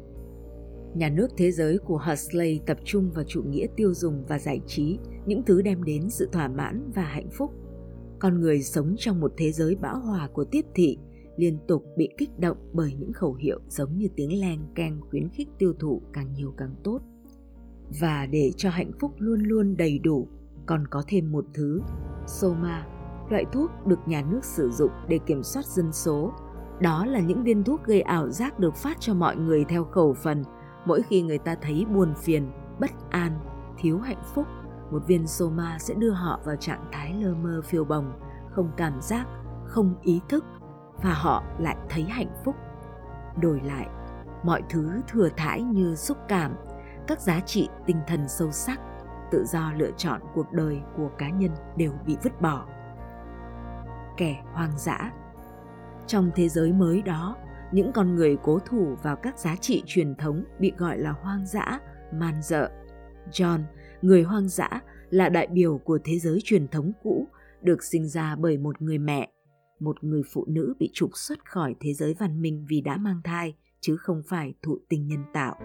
Nhà 0.95 1.09
nước 1.09 1.27
thế 1.37 1.51
giới 1.51 1.77
của 1.77 2.01
Huxley 2.07 2.59
tập 2.65 2.77
trung 2.85 3.11
vào 3.11 3.23
chủ 3.27 3.43
nghĩa 3.43 3.67
tiêu 3.75 3.93
dùng 3.93 4.23
và 4.27 4.39
giải 4.39 4.61
trí, 4.67 4.97
những 5.25 5.43
thứ 5.43 5.61
đem 5.61 5.83
đến 5.83 6.09
sự 6.09 6.29
thỏa 6.31 6.47
mãn 6.47 6.91
và 6.95 7.03
hạnh 7.03 7.29
phúc. 7.37 7.51
Con 8.19 8.39
người 8.39 8.63
sống 8.63 8.95
trong 8.97 9.19
một 9.19 9.33
thế 9.37 9.51
giới 9.51 9.75
bão 9.75 9.99
hòa 9.99 10.29
của 10.33 10.45
tiếp 10.45 10.65
thị, 10.75 10.97
liên 11.37 11.57
tục 11.67 11.83
bị 11.97 12.09
kích 12.17 12.39
động 12.39 12.57
bởi 12.73 12.93
những 12.99 13.13
khẩu 13.13 13.33
hiệu 13.33 13.59
giống 13.67 13.97
như 13.97 14.07
tiếng 14.15 14.39
len 14.41 14.59
keng 14.75 15.01
khuyến 15.09 15.29
khích 15.29 15.47
tiêu 15.57 15.73
thụ 15.79 16.01
càng 16.13 16.33
nhiều 16.33 16.53
càng 16.57 16.75
tốt. 16.83 16.99
Và 18.01 18.25
để 18.25 18.51
cho 18.57 18.69
hạnh 18.69 18.91
phúc 18.99 19.11
luôn 19.17 19.43
luôn 19.43 19.77
đầy 19.77 19.99
đủ 19.99 20.27
còn 20.65 20.87
có 20.87 21.03
thêm 21.07 21.31
một 21.31 21.45
thứ 21.53 21.81
soma 22.27 22.87
loại 23.29 23.45
thuốc 23.53 23.71
được 23.87 23.99
nhà 24.05 24.23
nước 24.31 24.45
sử 24.45 24.69
dụng 24.71 24.91
để 25.07 25.19
kiểm 25.25 25.43
soát 25.43 25.65
dân 25.65 25.91
số. 25.91 26.31
Đó 26.81 27.05
là 27.05 27.19
những 27.19 27.43
viên 27.43 27.63
thuốc 27.63 27.83
gây 27.85 28.01
ảo 28.01 28.29
giác 28.29 28.59
được 28.59 28.75
phát 28.75 28.97
cho 28.99 29.13
mọi 29.13 29.35
người 29.35 29.65
theo 29.69 29.83
khẩu 29.83 30.13
phần. 30.13 30.43
Mỗi 30.85 31.01
khi 31.01 31.21
người 31.21 31.37
ta 31.37 31.55
thấy 31.61 31.85
buồn 31.85 32.13
phiền 32.15 32.47
bất 32.79 32.91
an 33.09 33.39
thiếu 33.77 33.99
hạnh 33.99 34.21
phúc 34.35 34.45
một 34.93 35.07
viên 35.07 35.27
soma 35.27 35.77
sẽ 35.79 35.93
đưa 35.93 36.11
họ 36.11 36.39
vào 36.45 36.55
trạng 36.55 36.89
thái 36.91 37.13
lơ 37.13 37.33
mơ 37.33 37.61
phiêu 37.65 37.85
bồng 37.85 38.19
không 38.51 38.71
cảm 38.77 39.01
giác 39.01 39.27
không 39.65 39.95
ý 40.01 40.21
thức 40.29 40.45
và 41.03 41.13
họ 41.13 41.43
lại 41.59 41.77
thấy 41.89 42.03
hạnh 42.03 42.31
phúc. 42.45 42.55
Đổi 43.41 43.61
lại 43.61 43.87
mọi 44.43 44.63
thứ 44.69 45.01
thừa 45.07 45.29
thãi 45.37 45.61
như 45.61 45.95
xúc 45.95 46.17
cảm 46.27 46.55
các 47.07 47.21
giá 47.21 47.39
trị 47.39 47.69
tinh 47.85 47.97
thần 48.07 48.27
sâu 48.27 48.51
sắc 48.51 48.79
tự 49.31 49.45
do 49.45 49.71
lựa 49.77 49.91
chọn 49.97 50.21
cuộc 50.35 50.51
đời 50.51 50.81
của 50.97 51.09
cá 51.17 51.29
nhân 51.29 51.51
đều 51.77 51.91
bị 52.05 52.17
vứt 52.23 52.41
bỏ. 52.41 52.65
Kẻ 54.17 54.43
hoang 54.53 54.77
dã. 54.77 55.11
Trong 56.07 56.31
thế 56.35 56.49
giới 56.49 56.73
mới 56.73 57.01
đó 57.01 57.35
những 57.71 57.91
con 57.91 58.15
người 58.15 58.37
cố 58.43 58.59
thủ 58.59 58.95
vào 59.03 59.15
các 59.15 59.39
giá 59.39 59.55
trị 59.55 59.83
truyền 59.85 60.15
thống 60.15 60.43
bị 60.59 60.73
gọi 60.77 60.97
là 60.97 61.11
hoang 61.11 61.45
dã 61.45 61.79
man 62.11 62.41
dợ. 62.41 62.69
John, 63.31 63.59
người 64.03 64.23
hoang 64.23 64.49
dã, 64.49 64.81
là 65.09 65.29
đại 65.29 65.47
biểu 65.47 65.77
của 65.77 65.99
thế 66.03 66.19
giới 66.19 66.39
truyền 66.43 66.67
thống 66.67 66.91
cũ, 67.03 67.27
được 67.61 67.83
sinh 67.83 68.07
ra 68.07 68.35
bởi 68.35 68.57
một 68.57 68.81
người 68.81 68.97
mẹ, 68.97 69.29
một 69.79 70.03
người 70.03 70.21
phụ 70.33 70.45
nữ 70.47 70.73
bị 70.79 70.89
trục 70.93 71.09
xuất 71.13 71.45
khỏi 71.45 71.75
thế 71.79 71.93
giới 71.93 72.15
văn 72.19 72.41
minh 72.41 72.65
vì 72.69 72.81
đã 72.81 72.97
mang 72.97 73.21
thai, 73.23 73.55
chứ 73.79 73.97
không 73.97 74.21
phải 74.29 74.53
thụ 74.61 74.77
tinh 74.89 75.07
nhân 75.07 75.23
tạo. 75.33 75.55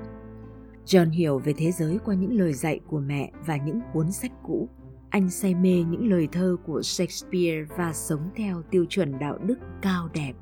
John 0.86 1.10
hiểu 1.10 1.38
về 1.38 1.52
thế 1.56 1.72
giới 1.72 1.98
qua 2.04 2.14
những 2.14 2.38
lời 2.38 2.52
dạy 2.52 2.80
của 2.86 3.00
mẹ 3.00 3.32
và 3.46 3.56
những 3.56 3.80
cuốn 3.92 4.12
sách 4.12 4.32
cũ. 4.42 4.68
Anh 5.10 5.30
say 5.30 5.54
mê 5.54 5.84
những 5.90 6.10
lời 6.10 6.28
thơ 6.32 6.56
của 6.66 6.82
Shakespeare 6.82 7.66
và 7.76 7.92
sống 7.92 8.30
theo 8.36 8.62
tiêu 8.70 8.84
chuẩn 8.88 9.18
đạo 9.18 9.38
đức 9.38 9.58
cao 9.82 10.08
đẹp. 10.14 10.32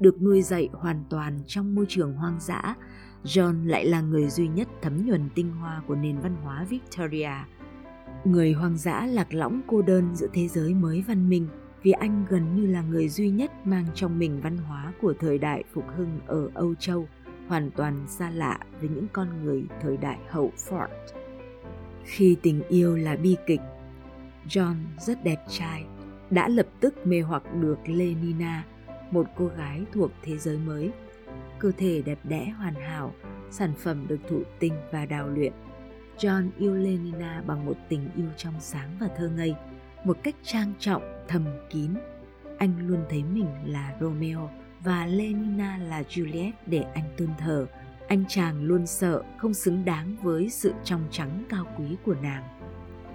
Được 0.00 0.22
nuôi 0.22 0.42
dạy 0.42 0.68
hoàn 0.72 1.04
toàn 1.10 1.38
trong 1.46 1.74
môi 1.74 1.86
trường 1.88 2.14
hoang 2.14 2.40
dã, 2.40 2.76
John 3.26 3.66
lại 3.66 3.86
là 3.86 4.00
người 4.00 4.28
duy 4.28 4.48
nhất 4.48 4.68
thấm 4.82 5.06
nhuần 5.06 5.28
tinh 5.34 5.52
hoa 5.52 5.82
của 5.86 5.94
nền 5.94 6.18
văn 6.18 6.36
hóa 6.42 6.64
Victoria. 6.64 7.30
Người 8.24 8.52
hoang 8.52 8.76
dã 8.76 9.06
lạc 9.06 9.34
lõng 9.34 9.60
cô 9.66 9.82
đơn 9.82 10.16
giữa 10.16 10.26
thế 10.32 10.48
giới 10.48 10.74
mới 10.74 11.04
văn 11.08 11.28
minh 11.28 11.48
vì 11.82 11.92
anh 11.92 12.24
gần 12.28 12.56
như 12.56 12.66
là 12.66 12.82
người 12.82 13.08
duy 13.08 13.30
nhất 13.30 13.66
mang 13.66 13.86
trong 13.94 14.18
mình 14.18 14.40
văn 14.40 14.56
hóa 14.56 14.92
của 15.00 15.14
thời 15.20 15.38
đại 15.38 15.64
phục 15.72 15.84
hưng 15.96 16.20
ở 16.26 16.50
Âu 16.54 16.74
Châu, 16.74 17.08
hoàn 17.48 17.70
toàn 17.70 18.04
xa 18.08 18.30
lạ 18.30 18.58
với 18.80 18.88
những 18.88 19.06
con 19.12 19.44
người 19.44 19.64
thời 19.82 19.96
đại 19.96 20.18
hậu 20.28 20.52
Ford. 20.56 20.88
Khi 22.04 22.36
tình 22.42 22.62
yêu 22.68 22.96
là 22.96 23.16
bi 23.16 23.36
kịch, 23.46 23.60
John 24.48 24.74
rất 24.98 25.24
đẹp 25.24 25.44
trai, 25.48 25.84
đã 26.30 26.48
lập 26.48 26.66
tức 26.80 27.06
mê 27.06 27.20
hoặc 27.20 27.42
được 27.54 27.78
Lenina, 27.86 28.64
một 29.10 29.26
cô 29.36 29.46
gái 29.46 29.82
thuộc 29.92 30.10
thế 30.22 30.38
giới 30.38 30.58
mới. 30.58 30.92
Cơ 31.58 31.72
thể 31.78 32.02
đẹp 32.02 32.18
đẽ 32.24 32.44
hoàn 32.58 32.74
hảo, 32.74 33.14
sản 33.50 33.72
phẩm 33.78 34.06
được 34.08 34.18
thụ 34.28 34.42
tinh 34.58 34.72
và 34.92 35.06
đào 35.06 35.28
luyện. 35.28 35.52
John 36.18 36.50
yêu 36.58 36.74
Lenina 36.74 37.42
bằng 37.46 37.66
một 37.66 37.76
tình 37.88 38.08
yêu 38.16 38.28
trong 38.36 38.54
sáng 38.60 38.96
và 39.00 39.08
thơ 39.16 39.28
ngây, 39.28 39.54
một 40.04 40.18
cách 40.22 40.34
trang 40.42 40.72
trọng, 40.78 41.02
thầm 41.28 41.44
kín. 41.70 41.90
Anh 42.58 42.88
luôn 42.88 43.04
thấy 43.10 43.24
mình 43.24 43.48
là 43.64 43.96
Romeo 44.00 44.50
và 44.84 45.06
Lenina 45.06 45.78
là 45.78 46.02
Juliet 46.02 46.52
để 46.66 46.84
anh 46.94 47.04
tôn 47.16 47.28
thờ. 47.38 47.66
Anh 48.08 48.24
chàng 48.28 48.64
luôn 48.64 48.86
sợ 48.86 49.22
không 49.38 49.54
xứng 49.54 49.84
đáng 49.84 50.16
với 50.22 50.50
sự 50.50 50.72
trong 50.84 51.04
trắng 51.10 51.44
cao 51.48 51.64
quý 51.78 51.96
của 52.04 52.14
nàng. 52.22 52.42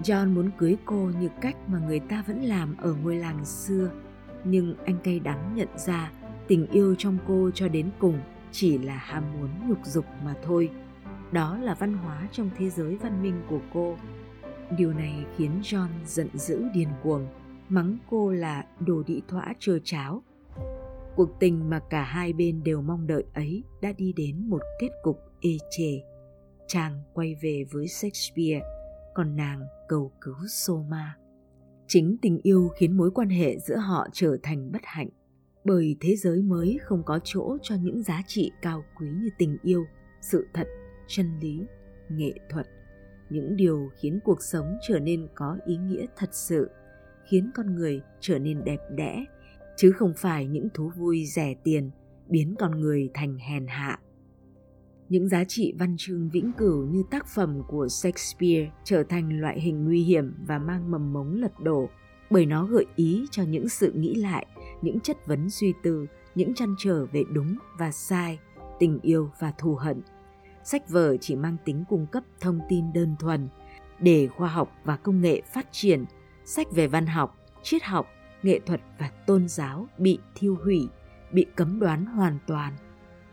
John 0.04 0.34
muốn 0.34 0.50
cưới 0.58 0.78
cô 0.86 1.12
như 1.20 1.30
cách 1.42 1.56
mà 1.68 1.80
người 1.80 2.00
ta 2.00 2.24
vẫn 2.28 2.42
làm 2.42 2.78
ở 2.78 2.94
ngôi 2.94 3.16
làng 3.16 3.46
xưa, 3.46 3.92
nhưng 4.44 4.76
anh 4.86 4.98
cay 5.04 5.20
đắng 5.20 5.56
nhận 5.56 5.68
ra 5.78 6.12
tình 6.52 6.68
yêu 6.72 6.96
trong 6.98 7.18
cô 7.28 7.50
cho 7.54 7.68
đến 7.68 7.90
cùng 8.00 8.20
chỉ 8.52 8.78
là 8.78 8.96
ham 8.96 9.24
muốn 9.34 9.50
nhục 9.70 9.78
dục 9.86 10.06
mà 10.24 10.36
thôi. 10.44 10.70
Đó 11.32 11.58
là 11.58 11.74
văn 11.74 11.94
hóa 11.94 12.30
trong 12.32 12.50
thế 12.58 12.70
giới 12.70 12.98
văn 12.98 13.24
minh 13.24 13.42
của 13.50 13.60
cô. 13.74 13.98
Điều 14.78 14.94
này 14.94 15.26
khiến 15.38 15.52
John 15.64 15.88
giận 16.06 16.28
dữ 16.34 16.64
điên 16.74 16.88
cuồng, 17.04 17.28
mắng 17.70 17.98
cô 18.10 18.32
là 18.32 18.66
đồ 18.80 19.04
đĩ 19.08 19.22
thỏa 19.28 19.54
trơ 19.60 19.80
cháo. 19.84 20.24
Cuộc 21.16 21.40
tình 21.40 21.70
mà 21.70 21.80
cả 21.90 22.04
hai 22.04 22.34
bên 22.34 22.64
đều 22.64 22.82
mong 22.82 23.08
đợi 23.08 23.24
ấy 23.34 23.64
đã 23.82 23.92
đi 23.98 24.14
đến 24.14 24.50
một 24.50 24.62
kết 24.80 24.90
cục 25.04 25.20
ê 25.42 25.58
chề. 25.70 26.02
Chàng 26.68 27.02
quay 27.14 27.36
về 27.42 27.66
với 27.72 27.88
Shakespeare, 27.88 28.62
còn 29.14 29.36
nàng 29.36 29.62
cầu 29.88 30.12
cứu 30.22 30.36
Soma. 30.48 31.18
Chính 31.88 32.18
tình 32.22 32.40
yêu 32.44 32.70
khiến 32.78 32.98
mối 32.98 33.12
quan 33.12 33.30
hệ 33.30 33.60
giữa 33.60 33.78
họ 33.78 34.08
trở 34.14 34.38
thành 34.44 34.72
bất 34.72 34.82
hạnh, 34.84 35.10
bởi 35.66 35.96
thế 36.00 36.16
giới 36.16 36.42
mới 36.42 36.80
không 36.84 37.04
có 37.06 37.20
chỗ 37.24 37.58
cho 37.62 37.76
những 37.76 38.04
giá 38.04 38.22
trị 38.28 38.52
cao 38.62 38.84
quý 39.00 39.08
như 39.08 39.30
tình 39.38 39.58
yêu, 39.62 39.86
sự 40.22 40.48
thật, 40.54 40.68
chân 41.08 41.40
lý, 41.42 41.66
nghệ 42.10 42.34
thuật, 42.50 42.68
những 43.30 43.56
điều 43.56 43.90
khiến 43.96 44.20
cuộc 44.24 44.44
sống 44.44 44.78
trở 44.88 45.00
nên 45.00 45.28
có 45.36 45.58
ý 45.66 45.78
nghĩa 45.78 46.06
thật 46.18 46.30
sự, 46.32 46.70
khiến 47.30 47.52
con 47.56 47.76
người 47.76 48.02
trở 48.20 48.40
nên 48.40 48.64
đẹp 48.64 48.80
đẽ, 48.96 49.26
chứ 49.78 49.92
không 49.92 50.14
phải 50.18 50.48
những 50.48 50.70
thú 50.74 50.92
vui 50.98 51.26
rẻ 51.26 51.56
tiền 51.64 51.92
biến 52.30 52.56
con 52.60 52.80
người 52.80 53.10
thành 53.14 53.38
hèn 53.38 53.68
hạ. 53.68 54.00
Những 55.10 55.30
giá 55.30 55.44
trị 55.44 55.74
văn 55.80 55.96
chương 55.98 56.30
vĩnh 56.30 56.52
cửu 56.58 56.86
như 56.86 57.04
tác 57.12 57.28
phẩm 57.36 57.62
của 57.68 57.88
Shakespeare 57.88 58.72
trở 58.84 59.04
thành 59.04 59.42
loại 59.42 59.60
hình 59.60 59.86
nguy 59.86 60.04
hiểm 60.04 60.34
và 60.48 60.60
mang 60.60 60.92
mầm 60.92 61.14
mống 61.14 61.34
lật 61.34 61.60
đổ 61.60 61.90
bởi 62.30 62.46
nó 62.46 62.66
gợi 62.66 62.86
ý 62.96 63.26
cho 63.32 63.44
những 63.44 63.70
sự 63.70 63.92
nghĩ 63.92 64.16
lại, 64.16 64.48
những 64.82 65.00
chất 65.00 65.28
vấn 65.28 65.50
suy 65.50 65.74
tư, 65.84 66.08
những 66.36 66.54
chăn 66.54 66.76
trở 66.78 67.06
về 67.06 67.24
đúng 67.32 67.56
và 67.78 67.92
sai, 67.92 68.40
tình 68.80 69.00
yêu 69.02 69.30
và 69.40 69.52
thù 69.52 69.76
hận. 69.76 70.02
Sách 70.64 70.90
vở 70.90 71.18
chỉ 71.18 71.36
mang 71.36 71.58
tính 71.66 71.84
cung 71.90 72.08
cấp 72.08 72.24
thông 72.40 72.60
tin 72.70 72.94
đơn 72.94 73.16
thuần. 73.20 73.50
Để 74.00 74.28
khoa 74.28 74.50
học 74.50 74.72
và 74.84 74.98
công 74.98 75.22
nghệ 75.22 75.42
phát 75.54 75.68
triển, 75.72 76.06
sách 76.46 76.72
về 76.72 76.88
văn 76.88 77.06
học, 77.06 77.38
triết 77.64 77.84
học, 77.84 78.08
nghệ 78.44 78.60
thuật 78.66 78.82
và 79.00 79.12
tôn 79.28 79.48
giáo 79.48 79.88
bị 79.98 80.20
thiêu 80.36 80.58
hủy, 80.64 80.88
bị 81.32 81.46
cấm 81.56 81.80
đoán 81.80 82.06
hoàn 82.06 82.38
toàn– 82.48 82.74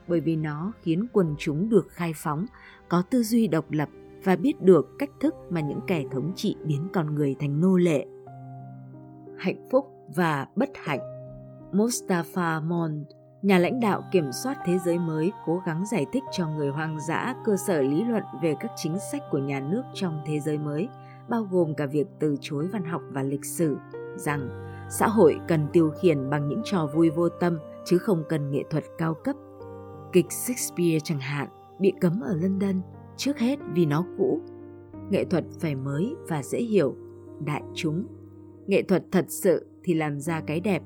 bởi 0.08 0.20
vì 0.20 0.36
nó 0.36 0.72
khiến 0.82 1.06
quần 1.12 1.34
chúng 1.38 1.68
được 1.68 1.88
khai 1.90 2.12
phóng, 2.16 2.46
có 2.88 3.02
tư 3.10 3.22
duy 3.22 3.48
độc 3.48 3.70
lập 3.70 3.88
và 4.24 4.36
biết 4.36 4.62
được 4.62 4.88
cách 4.98 5.10
thức 5.20 5.34
mà 5.50 5.60
những 5.60 5.80
kẻ 5.86 6.04
thống 6.10 6.32
trị 6.36 6.56
biến 6.64 6.88
con 6.92 7.14
người 7.14 7.36
thành 7.38 7.60
nô 7.60 7.76
lệ. 7.76 8.06
Hạnh 9.38 9.68
phúc 9.70 9.86
và 10.14 10.46
bất 10.56 10.70
hạnh 10.74 11.00
Mustafa 11.72 12.60
Mond, 12.68 13.02
nhà 13.42 13.58
lãnh 13.58 13.80
đạo 13.80 14.02
kiểm 14.12 14.32
soát 14.32 14.58
thế 14.66 14.78
giới 14.84 14.98
mới 14.98 15.32
cố 15.46 15.62
gắng 15.66 15.84
giải 15.92 16.06
thích 16.12 16.22
cho 16.32 16.48
người 16.48 16.68
hoang 16.68 17.00
dã 17.08 17.34
cơ 17.44 17.56
sở 17.66 17.82
lý 17.82 18.04
luận 18.04 18.22
về 18.42 18.54
các 18.60 18.70
chính 18.76 18.98
sách 19.12 19.22
của 19.30 19.38
nhà 19.38 19.60
nước 19.60 19.82
trong 19.94 20.20
thế 20.26 20.40
giới 20.40 20.58
mới, 20.58 20.88
bao 21.28 21.42
gồm 21.42 21.74
cả 21.74 21.86
việc 21.86 22.06
từ 22.18 22.36
chối 22.40 22.68
văn 22.72 22.84
học 22.84 23.02
và 23.10 23.22
lịch 23.22 23.44
sử, 23.44 23.76
rằng 24.16 24.48
xã 24.90 25.08
hội 25.08 25.38
cần 25.48 25.66
tiêu 25.72 25.90
khiển 26.00 26.30
bằng 26.30 26.48
những 26.48 26.62
trò 26.64 26.86
vui 26.94 27.10
vô 27.10 27.28
tâm 27.28 27.58
chứ 27.84 27.98
không 27.98 28.24
cần 28.28 28.50
nghệ 28.50 28.62
thuật 28.70 28.84
cao 28.98 29.14
cấp 29.14 29.36
Kịch 30.12 30.32
Shakespeare 30.32 31.00
chẳng 31.04 31.20
hạn 31.20 31.48
bị 31.80 31.92
cấm 32.00 32.20
ở 32.20 32.34
London 32.34 32.80
trước 33.16 33.38
hết 33.38 33.58
vì 33.74 33.86
nó 33.86 34.04
cũ. 34.18 34.40
Nghệ 35.10 35.24
thuật 35.24 35.44
phải 35.60 35.74
mới 35.74 36.14
và 36.28 36.42
dễ 36.42 36.58
hiểu, 36.58 36.96
đại 37.46 37.62
chúng. 37.74 38.06
Nghệ 38.66 38.82
thuật 38.82 39.04
thật 39.12 39.24
sự 39.28 39.66
thì 39.84 39.94
làm 39.94 40.20
ra 40.20 40.40
cái 40.40 40.60
đẹp, 40.60 40.82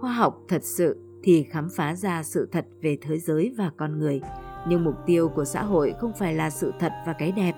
khoa 0.00 0.12
học 0.12 0.36
thật 0.48 0.64
sự 0.64 0.96
thì 1.22 1.42
khám 1.42 1.68
phá 1.76 1.94
ra 1.94 2.22
sự 2.22 2.48
thật 2.52 2.66
về 2.82 2.98
thế 3.00 3.18
giới 3.18 3.54
và 3.58 3.70
con 3.76 3.98
người. 3.98 4.20
Nhưng 4.68 4.84
mục 4.84 4.94
tiêu 5.06 5.28
của 5.28 5.44
xã 5.44 5.62
hội 5.62 5.94
không 6.00 6.12
phải 6.18 6.34
là 6.34 6.50
sự 6.50 6.72
thật 6.80 6.92
và 7.06 7.12
cái 7.12 7.32
đẹp, 7.32 7.52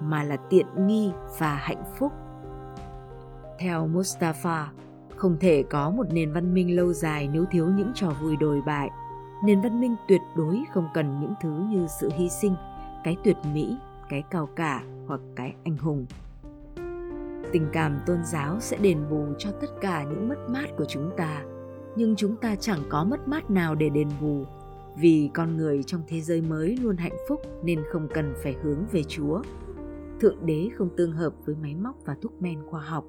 mà 0.00 0.22
là 0.22 0.36
tiện 0.36 0.66
nghi 0.86 1.10
và 1.38 1.54
hạnh 1.54 1.82
phúc. 1.98 2.12
Theo 3.58 3.88
Mustafa, 3.88 4.64
không 5.16 5.36
thể 5.40 5.64
có 5.70 5.90
một 5.90 6.06
nền 6.12 6.32
văn 6.32 6.54
minh 6.54 6.76
lâu 6.76 6.92
dài 6.92 7.28
nếu 7.32 7.44
thiếu 7.50 7.66
những 7.66 7.92
trò 7.94 8.10
vui 8.22 8.36
đồi 8.36 8.60
bại 8.66 8.90
nền 9.44 9.60
văn 9.60 9.80
minh 9.80 9.96
tuyệt 10.08 10.20
đối 10.36 10.64
không 10.72 10.88
cần 10.94 11.20
những 11.20 11.34
thứ 11.40 11.50
như 11.70 11.86
sự 12.00 12.10
hy 12.16 12.28
sinh 12.28 12.54
cái 13.04 13.16
tuyệt 13.24 13.36
mỹ 13.54 13.76
cái 14.08 14.22
cao 14.30 14.48
cả 14.56 14.82
hoặc 15.06 15.20
cái 15.36 15.54
anh 15.64 15.76
hùng 15.76 16.06
tình 17.52 17.68
cảm 17.72 18.00
tôn 18.06 18.24
giáo 18.24 18.60
sẽ 18.60 18.76
đền 18.76 18.98
bù 19.10 19.26
cho 19.38 19.50
tất 19.60 19.66
cả 19.80 20.02
những 20.02 20.28
mất 20.28 20.48
mát 20.48 20.66
của 20.76 20.84
chúng 20.84 21.10
ta 21.16 21.42
nhưng 21.98 22.16
chúng 22.16 22.36
ta 22.36 22.56
chẳng 22.56 22.80
có 22.88 23.04
mất 23.04 23.28
mát 23.28 23.50
nào 23.50 23.74
để 23.74 23.88
đền 23.88 24.08
bù. 24.20 24.44
Vì 24.96 25.30
con 25.34 25.56
người 25.56 25.82
trong 25.82 26.02
thế 26.08 26.20
giới 26.20 26.42
mới 26.42 26.76
luôn 26.76 26.96
hạnh 26.96 27.16
phúc 27.28 27.40
nên 27.62 27.82
không 27.92 28.08
cần 28.14 28.34
phải 28.42 28.56
hướng 28.62 28.78
về 28.92 29.02
chúa. 29.02 29.42
Thượng 30.20 30.46
đế 30.46 30.68
không 30.74 30.88
tương 30.96 31.12
hợp 31.12 31.32
với 31.46 31.56
máy 31.62 31.74
móc 31.74 31.96
và 32.04 32.16
thuốc 32.22 32.42
men 32.42 32.58
khoa 32.70 32.80
học. 32.80 33.04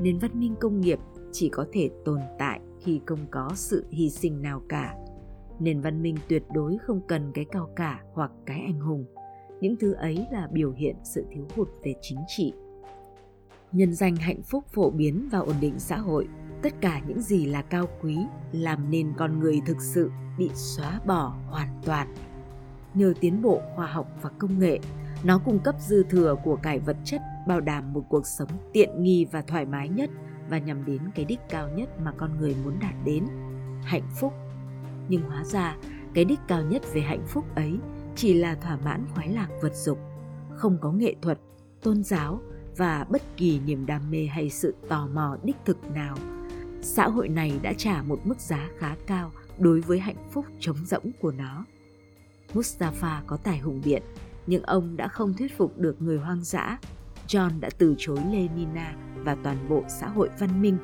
Nền 0.00 0.18
văn 0.18 0.30
minh 0.34 0.54
công 0.60 0.80
nghiệp 0.80 0.98
chỉ 1.32 1.48
có 1.48 1.66
thể 1.72 1.90
tồn 2.04 2.20
tại 2.38 2.60
khi 2.80 3.00
không 3.06 3.26
có 3.30 3.50
sự 3.54 3.84
hy 3.90 4.10
sinh 4.10 4.42
nào 4.42 4.62
cả. 4.68 4.94
Nền 5.60 5.80
văn 5.80 6.02
minh 6.02 6.16
tuyệt 6.28 6.42
đối 6.54 6.78
không 6.78 7.00
cần 7.08 7.32
cái 7.34 7.44
cao 7.44 7.70
cả 7.76 8.02
hoặc 8.12 8.30
cái 8.46 8.60
anh 8.66 8.80
hùng. 8.80 9.04
Những 9.60 9.76
thứ 9.76 9.92
ấy 9.92 10.26
là 10.32 10.48
biểu 10.52 10.72
hiện 10.72 10.96
sự 11.04 11.24
thiếu 11.30 11.46
hụt 11.56 11.68
về 11.82 11.94
chính 12.02 12.18
trị. 12.26 12.52
Nhân 13.72 13.94
danh 13.94 14.16
hạnh 14.16 14.42
phúc 14.42 14.64
phổ 14.72 14.90
biến 14.90 15.28
và 15.32 15.38
ổn 15.38 15.56
định 15.60 15.78
xã 15.78 15.96
hội 15.96 16.28
tất 16.64 16.80
cả 16.80 17.00
những 17.06 17.22
gì 17.22 17.46
là 17.46 17.62
cao 17.62 17.86
quý 18.02 18.18
làm 18.52 18.90
nên 18.90 19.12
con 19.16 19.40
người 19.40 19.60
thực 19.66 19.80
sự 19.80 20.10
bị 20.38 20.50
xóa 20.54 21.00
bỏ 21.06 21.36
hoàn 21.46 21.80
toàn. 21.84 22.14
Nhờ 22.94 23.14
tiến 23.20 23.42
bộ 23.42 23.60
khoa 23.74 23.86
học 23.86 24.08
và 24.22 24.30
công 24.38 24.58
nghệ, 24.58 24.80
nó 25.24 25.38
cung 25.38 25.58
cấp 25.58 25.74
dư 25.78 26.02
thừa 26.10 26.36
của 26.44 26.56
cải 26.56 26.78
vật 26.78 26.96
chất, 27.04 27.20
bảo 27.48 27.60
đảm 27.60 27.92
một 27.92 28.04
cuộc 28.08 28.26
sống 28.26 28.48
tiện 28.72 29.02
nghi 29.02 29.26
và 29.32 29.42
thoải 29.42 29.66
mái 29.66 29.88
nhất 29.88 30.10
và 30.48 30.58
nhằm 30.58 30.84
đến 30.84 31.00
cái 31.14 31.24
đích 31.24 31.40
cao 31.48 31.68
nhất 31.68 32.00
mà 32.00 32.12
con 32.16 32.38
người 32.38 32.56
muốn 32.64 32.78
đạt 32.80 32.94
đến, 33.04 33.26
hạnh 33.82 34.08
phúc. 34.20 34.32
Nhưng 35.08 35.22
hóa 35.22 35.44
ra, 35.44 35.76
cái 36.14 36.24
đích 36.24 36.40
cao 36.48 36.62
nhất 36.62 36.82
về 36.92 37.00
hạnh 37.00 37.26
phúc 37.26 37.44
ấy 37.54 37.78
chỉ 38.16 38.34
là 38.34 38.54
thỏa 38.54 38.76
mãn 38.84 39.04
khoái 39.14 39.28
lạc 39.28 39.48
vật 39.62 39.74
dục, 39.74 39.98
không 40.54 40.78
có 40.80 40.92
nghệ 40.92 41.14
thuật, 41.22 41.38
tôn 41.82 42.02
giáo 42.02 42.40
và 42.76 43.06
bất 43.10 43.22
kỳ 43.36 43.60
niềm 43.60 43.86
đam 43.86 44.10
mê 44.10 44.26
hay 44.26 44.50
sự 44.50 44.74
tò 44.88 45.08
mò 45.14 45.36
đích 45.42 45.56
thực 45.64 45.90
nào 45.90 46.16
xã 46.84 47.08
hội 47.08 47.28
này 47.28 47.52
đã 47.62 47.72
trả 47.72 48.02
một 48.02 48.20
mức 48.24 48.40
giá 48.40 48.68
khá 48.78 48.96
cao 49.06 49.32
đối 49.58 49.80
với 49.80 49.98
hạnh 49.98 50.28
phúc 50.30 50.46
trống 50.60 50.76
rỗng 50.86 51.10
của 51.20 51.32
nó 51.32 51.64
mustafa 52.54 53.20
có 53.26 53.36
tài 53.36 53.58
hùng 53.58 53.82
biện 53.84 54.02
Nhưng 54.46 54.62
ông 54.62 54.96
đã 54.96 55.08
không 55.08 55.34
thuyết 55.34 55.58
phục 55.58 55.78
được 55.78 56.02
người 56.02 56.18
hoang 56.18 56.44
dã. 56.44 56.78
John 57.28 57.60
đã 57.60 57.70
từ 57.78 57.94
chối 57.98 58.18
Lenina 58.30 58.94
và 59.16 59.36
toàn 59.42 59.68
bộ 59.68 59.82
xã 59.88 60.08
hội 60.08 60.28
văn 60.38 60.62
minh. 60.62 60.76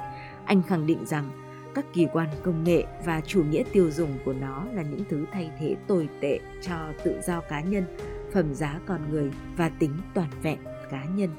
Anh 0.45 0.62
khẳng 0.62 0.87
định 0.87 1.07
rằng 1.07 1.30
các 1.75 1.85
kỳ 1.92 2.07
quan 2.12 2.28
công 2.42 2.64
nghệ 2.64 2.85
và 3.04 3.21
chủ 3.21 3.45
nghĩa 3.45 3.62
tiêu 3.73 3.90
dùng 3.90 4.19
của 4.25 4.33
nó 4.33 4.64
là 4.73 4.83
những 4.83 5.04
thứ 5.11 5.25
thay 5.33 5.50
thế 5.59 5.76
tồi 5.87 6.09
tệ 6.21 6.38
cho 6.62 6.76
tự 7.04 7.21
do 7.26 7.40
cá 7.40 7.61
nhân, 7.61 7.85
phẩm 8.33 8.54
giá 8.54 8.80
con 8.87 9.11
người 9.11 9.30
và 9.57 9.69
tính 9.69 9.92
toàn 10.14 10.30
vẹn 10.42 10.59
cá 10.90 11.04
nhân. 11.04 11.30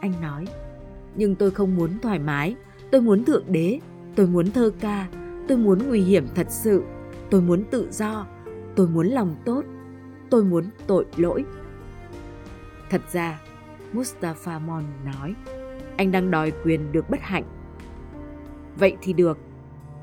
Anh 0.00 0.12
nói, 0.20 0.46
nhưng 1.14 1.34
tôi 1.34 1.50
không 1.50 1.76
muốn 1.76 1.98
thoải 2.02 2.18
mái, 2.18 2.56
tôi 2.94 3.02
muốn 3.02 3.24
thượng 3.24 3.52
đế, 3.52 3.80
tôi 4.16 4.26
muốn 4.26 4.50
thơ 4.50 4.70
ca, 4.80 5.08
tôi 5.48 5.58
muốn 5.58 5.88
nguy 5.88 6.00
hiểm 6.00 6.26
thật 6.34 6.46
sự, 6.50 6.82
tôi 7.30 7.40
muốn 7.40 7.64
tự 7.70 7.88
do, 7.92 8.26
tôi 8.76 8.88
muốn 8.88 9.06
lòng 9.06 9.36
tốt, 9.44 9.64
tôi 10.30 10.44
muốn 10.44 10.64
tội 10.86 11.06
lỗi. 11.16 11.44
Thật 12.90 13.00
ra, 13.12 13.40
Mustafa 13.92 14.60
Mon 14.60 14.84
nói, 15.04 15.34
anh 15.96 16.12
đang 16.12 16.30
đòi 16.30 16.52
quyền 16.64 16.92
được 16.92 17.10
bất 17.10 17.20
hạnh. 17.20 17.44
Vậy 18.76 18.96
thì 19.02 19.12
được, 19.12 19.38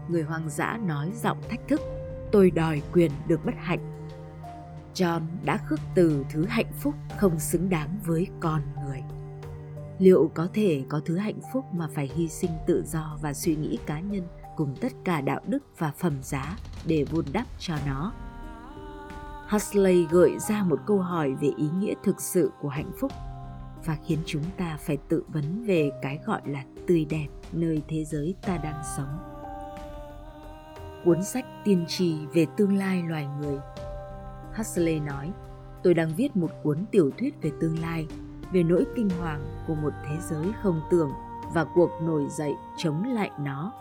người 0.07 0.24
hoang 0.24 0.50
dã 0.50 0.79
nói 0.86 1.12
giọng 1.24 1.38
thách 1.50 1.67
thức, 1.67 1.81
tôi 2.31 2.51
đòi 2.51 2.81
quyền 2.93 3.12
được 3.27 3.45
bất 3.45 3.55
hạnh. 3.57 4.01
John 4.93 5.21
đã 5.45 5.57
khước 5.57 5.79
từ 5.95 6.25
thứ 6.29 6.45
hạnh 6.45 6.71
phúc 6.79 6.95
không 7.17 7.39
xứng 7.39 7.69
đáng 7.69 8.00
với 8.05 8.27
con 8.39 8.62
người 8.86 9.03
liệu 10.01 10.31
có 10.34 10.48
thể 10.53 10.84
có 10.89 11.01
thứ 11.05 11.17
hạnh 11.17 11.39
phúc 11.53 11.65
mà 11.74 11.88
phải 11.93 12.12
hy 12.15 12.27
sinh 12.27 12.51
tự 12.67 12.84
do 12.86 13.17
và 13.22 13.34
suy 13.34 13.55
nghĩ 13.55 13.77
cá 13.86 14.00
nhân 14.00 14.24
cùng 14.55 14.75
tất 14.81 14.91
cả 15.03 15.22
đạo 15.22 15.41
đức 15.48 15.63
và 15.77 15.91
phẩm 15.91 16.13
giá 16.22 16.58
để 16.86 17.05
vun 17.12 17.25
đắp 17.34 17.48
cho 17.60 17.75
nó? 17.88 18.13
Huxley 19.50 20.05
gợi 20.12 20.39
ra 20.39 20.63
một 20.63 20.79
câu 20.86 21.00
hỏi 21.00 21.34
về 21.41 21.50
ý 21.58 21.70
nghĩa 21.79 21.93
thực 22.03 22.22
sự 22.22 22.51
của 22.62 22.70
hạnh 22.70 22.91
phúc 23.00 23.12
và 23.86 23.98
khiến 24.05 24.20
chúng 24.25 24.43
ta 24.58 24.77
phải 24.81 24.98
tự 24.98 25.24
vấn 25.27 25.63
về 25.65 25.91
cái 26.01 26.20
gọi 26.25 26.41
là 26.46 26.63
tươi 26.88 27.05
đẹp 27.10 27.27
nơi 27.51 27.81
thế 27.88 28.05
giới 28.05 28.36
ta 28.41 28.58
đang 28.58 28.81
sống. 28.98 29.17
Cuốn 31.05 31.24
sách 31.24 31.46
tiên 31.63 31.86
tri 31.88 32.15
về 32.34 32.46
tương 32.58 32.77
lai 32.77 33.03
loài 33.08 33.27
người, 33.41 33.58
huxley 34.58 35.00
nói, 35.00 35.31
tôi 35.84 35.93
đang 35.93 36.15
viết 36.15 36.36
một 36.36 36.51
cuốn 36.63 36.86
tiểu 36.91 37.12
thuyết 37.17 37.41
về 37.41 37.51
tương 37.60 37.79
lai 37.79 38.08
về 38.53 38.63
nỗi 38.63 38.86
kinh 38.96 39.10
hoàng 39.10 39.41
của 39.67 39.75
một 39.75 39.93
thế 40.03 40.15
giới 40.29 40.46
không 40.63 40.81
tưởng 40.91 41.12
và 41.53 41.65
cuộc 41.75 41.89
nổi 42.01 42.27
dậy 42.29 42.53
chống 42.77 43.03
lại 43.03 43.31
nó. 43.39 43.72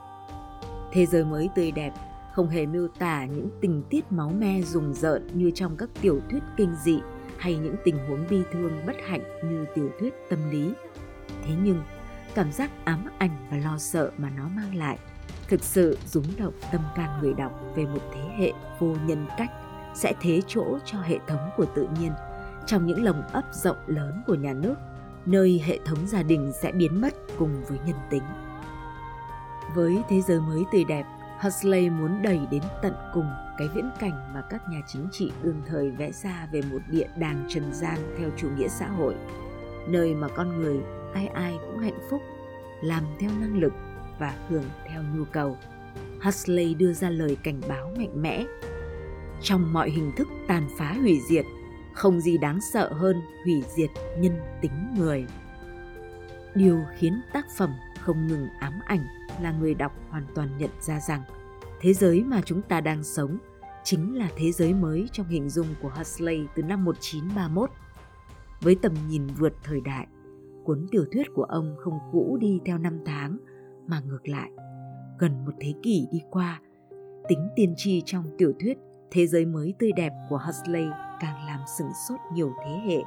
Thế 0.92 1.06
giới 1.06 1.24
mới 1.24 1.48
tươi 1.54 1.70
đẹp 1.70 1.92
không 2.32 2.48
hề 2.48 2.66
miêu 2.66 2.88
tả 2.88 3.26
những 3.26 3.48
tình 3.60 3.82
tiết 3.90 4.12
máu 4.12 4.28
me 4.28 4.60
rùng 4.62 4.94
rợn 4.94 5.28
như 5.34 5.50
trong 5.54 5.76
các 5.76 5.88
tiểu 6.00 6.20
thuyết 6.30 6.42
kinh 6.56 6.74
dị 6.84 7.00
hay 7.38 7.56
những 7.56 7.76
tình 7.84 8.08
huống 8.08 8.24
bi 8.30 8.42
thương 8.52 8.86
bất 8.86 8.96
hạnh 9.08 9.22
như 9.44 9.66
tiểu 9.74 9.90
thuyết 10.00 10.14
tâm 10.30 10.50
lý. 10.50 10.72
Thế 11.42 11.54
nhưng, 11.62 11.82
cảm 12.34 12.52
giác 12.52 12.70
ám 12.84 13.04
ảnh 13.18 13.46
và 13.50 13.56
lo 13.56 13.78
sợ 13.78 14.10
mà 14.16 14.30
nó 14.36 14.48
mang 14.48 14.74
lại 14.74 14.98
thực 15.48 15.64
sự 15.64 15.98
rúng 16.06 16.24
động 16.38 16.54
tâm 16.72 16.80
can 16.96 17.20
người 17.20 17.34
đọc 17.34 17.52
về 17.74 17.84
một 17.86 18.00
thế 18.14 18.22
hệ 18.38 18.52
vô 18.78 18.94
nhân 19.06 19.26
cách 19.38 19.50
sẽ 19.94 20.12
thế 20.20 20.40
chỗ 20.46 20.78
cho 20.84 20.98
hệ 21.00 21.18
thống 21.26 21.50
của 21.56 21.64
tự 21.64 21.88
nhiên 22.00 22.12
trong 22.66 22.86
những 22.86 23.04
lồng 23.04 23.22
ấp 23.32 23.44
rộng 23.52 23.76
lớn 23.86 24.22
của 24.26 24.34
nhà 24.34 24.52
nước, 24.52 24.74
nơi 25.26 25.62
hệ 25.64 25.78
thống 25.84 26.06
gia 26.06 26.22
đình 26.22 26.52
sẽ 26.62 26.72
biến 26.72 27.00
mất 27.00 27.14
cùng 27.38 27.64
với 27.68 27.78
nhân 27.86 27.96
tính. 28.10 28.22
Với 29.74 30.02
thế 30.08 30.20
giới 30.20 30.40
mới 30.40 30.64
tươi 30.72 30.84
đẹp, 30.84 31.04
Huxley 31.40 31.90
muốn 31.90 32.22
đẩy 32.22 32.40
đến 32.50 32.62
tận 32.82 32.92
cùng 33.14 33.26
cái 33.58 33.68
viễn 33.68 33.90
cảnh 34.00 34.34
mà 34.34 34.42
các 34.50 34.62
nhà 34.70 34.80
chính 34.86 35.08
trị 35.12 35.32
đương 35.42 35.62
thời 35.66 35.90
vẽ 35.90 36.12
ra 36.12 36.48
về 36.52 36.62
một 36.70 36.78
địa 36.90 37.06
đàng 37.16 37.44
trần 37.48 37.72
gian 37.72 37.98
theo 38.18 38.30
chủ 38.36 38.48
nghĩa 38.56 38.68
xã 38.68 38.88
hội, 38.88 39.14
nơi 39.88 40.14
mà 40.14 40.28
con 40.28 40.60
người 40.60 40.80
ai 41.14 41.26
ai 41.26 41.58
cũng 41.66 41.78
hạnh 41.78 41.98
phúc, 42.10 42.22
làm 42.82 43.04
theo 43.18 43.30
năng 43.40 43.58
lực 43.58 43.72
và 44.18 44.34
hưởng 44.48 44.64
theo 44.88 45.02
nhu 45.16 45.24
cầu. 45.24 45.56
Huxley 46.22 46.74
đưa 46.74 46.92
ra 46.92 47.10
lời 47.10 47.36
cảnh 47.42 47.60
báo 47.68 47.92
mạnh 47.96 48.22
mẽ. 48.22 48.44
Trong 49.42 49.72
mọi 49.72 49.90
hình 49.90 50.12
thức 50.16 50.28
tàn 50.48 50.68
phá 50.78 50.92
hủy 50.92 51.20
diệt, 51.28 51.44
không 51.94 52.20
gì 52.20 52.38
đáng 52.38 52.60
sợ 52.60 52.92
hơn 52.92 53.20
hủy 53.44 53.62
diệt 53.76 53.90
nhân 54.18 54.38
tính 54.60 54.94
người 54.96 55.26
điều 56.54 56.80
khiến 56.96 57.20
tác 57.32 57.46
phẩm 57.56 57.74
không 58.00 58.26
ngừng 58.26 58.46
ám 58.58 58.72
ảnh 58.86 59.06
là 59.42 59.52
người 59.52 59.74
đọc 59.74 59.92
hoàn 60.10 60.24
toàn 60.34 60.48
nhận 60.58 60.70
ra 60.80 61.00
rằng 61.00 61.22
thế 61.80 61.92
giới 61.92 62.24
mà 62.24 62.40
chúng 62.44 62.62
ta 62.62 62.80
đang 62.80 63.04
sống 63.04 63.38
chính 63.84 64.18
là 64.18 64.30
thế 64.36 64.52
giới 64.52 64.74
mới 64.74 65.08
trong 65.12 65.28
hình 65.28 65.48
dung 65.48 65.66
của 65.82 65.88
Huxley 65.88 66.46
từ 66.54 66.62
năm 66.62 66.84
1931. 66.84 67.70
Với 68.60 68.76
tầm 68.82 68.94
nhìn 69.08 69.26
vượt 69.26 69.52
thời 69.62 69.80
đại, 69.80 70.06
cuốn 70.64 70.86
tiểu 70.90 71.04
thuyết 71.12 71.26
của 71.34 71.44
ông 71.44 71.76
không 71.78 71.98
cũ 72.12 72.38
đi 72.40 72.60
theo 72.64 72.78
năm 72.78 72.98
tháng, 73.06 73.38
mà 73.86 74.00
ngược 74.00 74.28
lại, 74.28 74.50
gần 75.18 75.44
một 75.44 75.52
thế 75.60 75.74
kỷ 75.82 76.06
đi 76.12 76.22
qua, 76.30 76.60
tính 77.28 77.48
tiên 77.56 77.74
tri 77.76 78.02
trong 78.06 78.24
tiểu 78.38 78.52
thuyết 78.60 78.78
Thế 79.12 79.26
giới 79.26 79.46
mới 79.46 79.74
tươi 79.78 79.92
đẹp 79.96 80.12
của 80.28 80.40
Huxley 80.46 80.86
càng 81.20 81.46
làm 81.46 81.60
sửng 81.78 81.90
sốt 82.08 82.18
nhiều 82.34 82.52
thế 82.64 82.80
hệ. 82.86 83.02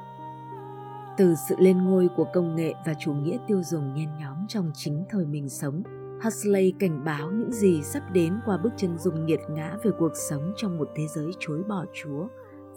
Từ 1.16 1.34
sự 1.48 1.54
lên 1.58 1.84
ngôi 1.84 2.08
của 2.16 2.26
công 2.34 2.56
nghệ 2.56 2.74
và 2.86 2.94
chủ 3.00 3.12
nghĩa 3.12 3.38
tiêu 3.46 3.62
dùng 3.62 3.94
nhen 3.94 4.08
nhóm 4.20 4.46
trong 4.48 4.70
chính 4.74 5.04
thời 5.10 5.26
mình 5.26 5.48
sống, 5.48 5.82
Huxley 6.22 6.74
cảnh 6.78 7.04
báo 7.04 7.30
những 7.30 7.52
gì 7.52 7.82
sắp 7.82 8.02
đến 8.12 8.34
qua 8.46 8.58
bước 8.58 8.72
chân 8.76 8.98
dung 8.98 9.26
nghiệt 9.26 9.40
ngã 9.50 9.76
về 9.84 9.90
cuộc 9.98 10.12
sống 10.30 10.52
trong 10.56 10.78
một 10.78 10.88
thế 10.96 11.06
giới 11.14 11.30
chối 11.38 11.62
bỏ 11.68 11.84
Chúa 12.02 12.28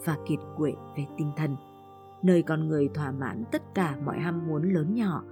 và 0.04 0.16
kiệt 0.28 0.38
quệ 0.56 0.72
về 0.96 1.06
tinh 1.18 1.32
thần, 1.36 1.56
nơi 2.22 2.42
con 2.42 2.68
người 2.68 2.88
thỏa 2.94 3.12
mãn 3.12 3.44
tất 3.52 3.62
cả 3.74 3.96
mọi 4.04 4.18
ham 4.18 4.46
muốn 4.46 4.62
lớn 4.72 4.94
nhỏ, 4.94 5.24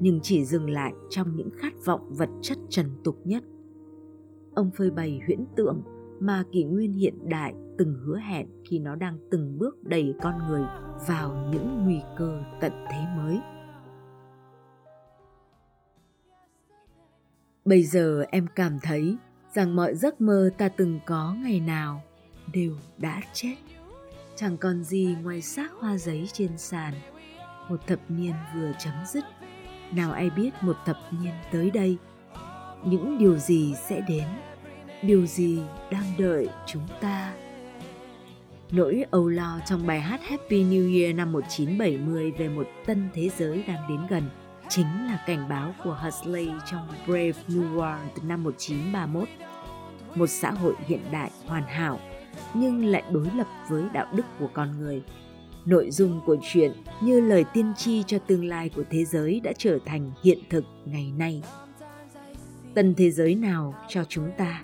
nhưng 0.00 0.20
chỉ 0.22 0.44
dừng 0.44 0.70
lại 0.70 0.92
trong 1.10 1.36
những 1.36 1.50
khát 1.58 1.72
vọng 1.84 2.10
vật 2.10 2.28
chất 2.42 2.58
trần 2.68 2.86
tục 3.04 3.16
nhất. 3.24 3.44
Ông 4.54 4.70
phơi 4.70 4.90
bày 4.90 5.20
huyễn 5.26 5.44
tượng 5.56 5.82
mà 6.20 6.44
kỷ 6.52 6.64
nguyên 6.64 6.92
hiện 6.92 7.28
đại 7.28 7.54
từng 7.78 7.94
hứa 7.94 8.18
hẹn 8.18 8.46
khi 8.64 8.78
nó 8.78 8.94
đang 8.94 9.18
từng 9.30 9.58
bước 9.58 9.84
đẩy 9.84 10.14
con 10.22 10.38
người 10.48 10.62
vào 11.06 11.50
những 11.52 11.84
nguy 11.84 12.00
cơ 12.16 12.42
tận 12.60 12.72
thế 12.90 13.06
mới. 13.16 13.38
Bây 17.64 17.82
giờ 17.82 18.24
em 18.30 18.46
cảm 18.54 18.78
thấy 18.82 19.16
rằng 19.54 19.76
mọi 19.76 19.94
giấc 19.94 20.20
mơ 20.20 20.50
ta 20.58 20.68
từng 20.68 21.00
có 21.06 21.34
ngày 21.42 21.60
nào 21.60 22.02
đều 22.52 22.76
đã 22.98 23.20
chết. 23.32 23.56
Chẳng 24.36 24.56
còn 24.56 24.84
gì 24.84 25.16
ngoài 25.22 25.42
xác 25.42 25.72
hoa 25.72 25.98
giấy 25.98 26.28
trên 26.32 26.58
sàn. 26.58 26.94
Một 27.68 27.86
thập 27.86 27.98
niên 28.08 28.34
vừa 28.54 28.72
chấm 28.78 28.94
dứt. 29.06 29.24
Nào 29.94 30.12
ai 30.12 30.30
biết 30.30 30.50
một 30.62 30.76
thập 30.86 30.96
niên 31.22 31.34
tới 31.52 31.70
đây, 31.70 31.98
những 32.84 33.18
điều 33.18 33.36
gì 33.36 33.74
sẽ 33.88 34.00
đến? 34.08 34.24
Điều 35.02 35.26
gì 35.26 35.58
đang 35.90 36.04
đợi 36.18 36.48
chúng 36.66 36.86
ta 37.00 37.34
Nỗi 38.70 39.04
âu 39.10 39.28
lo 39.28 39.60
trong 39.66 39.86
bài 39.86 40.00
hát 40.00 40.20
Happy 40.22 40.64
New 40.64 41.00
Year 41.00 41.16
năm 41.16 41.32
1970 41.32 42.32
về 42.38 42.48
một 42.48 42.68
tân 42.86 43.08
thế 43.14 43.28
giới 43.38 43.64
đang 43.68 43.88
đến 43.88 44.00
gần 44.10 44.22
chính 44.68 44.86
là 44.86 45.24
cảnh 45.26 45.48
báo 45.48 45.74
của 45.84 45.98
Huxley 46.02 46.48
trong 46.70 46.88
Brave 47.06 47.32
New 47.48 47.76
World 47.76 48.08
năm 48.22 48.44
1931. 48.44 49.28
Một 50.14 50.26
xã 50.26 50.50
hội 50.50 50.74
hiện 50.86 51.00
đại, 51.12 51.30
hoàn 51.46 51.62
hảo, 51.62 52.00
nhưng 52.54 52.84
lại 52.84 53.02
đối 53.10 53.26
lập 53.36 53.46
với 53.68 53.84
đạo 53.92 54.06
đức 54.12 54.26
của 54.38 54.48
con 54.52 54.80
người. 54.80 55.02
Nội 55.64 55.90
dung 55.90 56.20
của 56.26 56.36
chuyện 56.52 56.72
như 57.00 57.20
lời 57.20 57.44
tiên 57.54 57.72
tri 57.76 58.02
cho 58.02 58.18
tương 58.18 58.44
lai 58.44 58.68
của 58.68 58.84
thế 58.90 59.04
giới 59.04 59.40
đã 59.40 59.52
trở 59.58 59.78
thành 59.86 60.10
hiện 60.22 60.38
thực 60.50 60.64
ngày 60.84 61.12
nay. 61.18 61.42
Tân 62.74 62.94
thế 62.94 63.10
giới 63.10 63.34
nào 63.34 63.74
cho 63.88 64.04
chúng 64.04 64.30
ta 64.38 64.62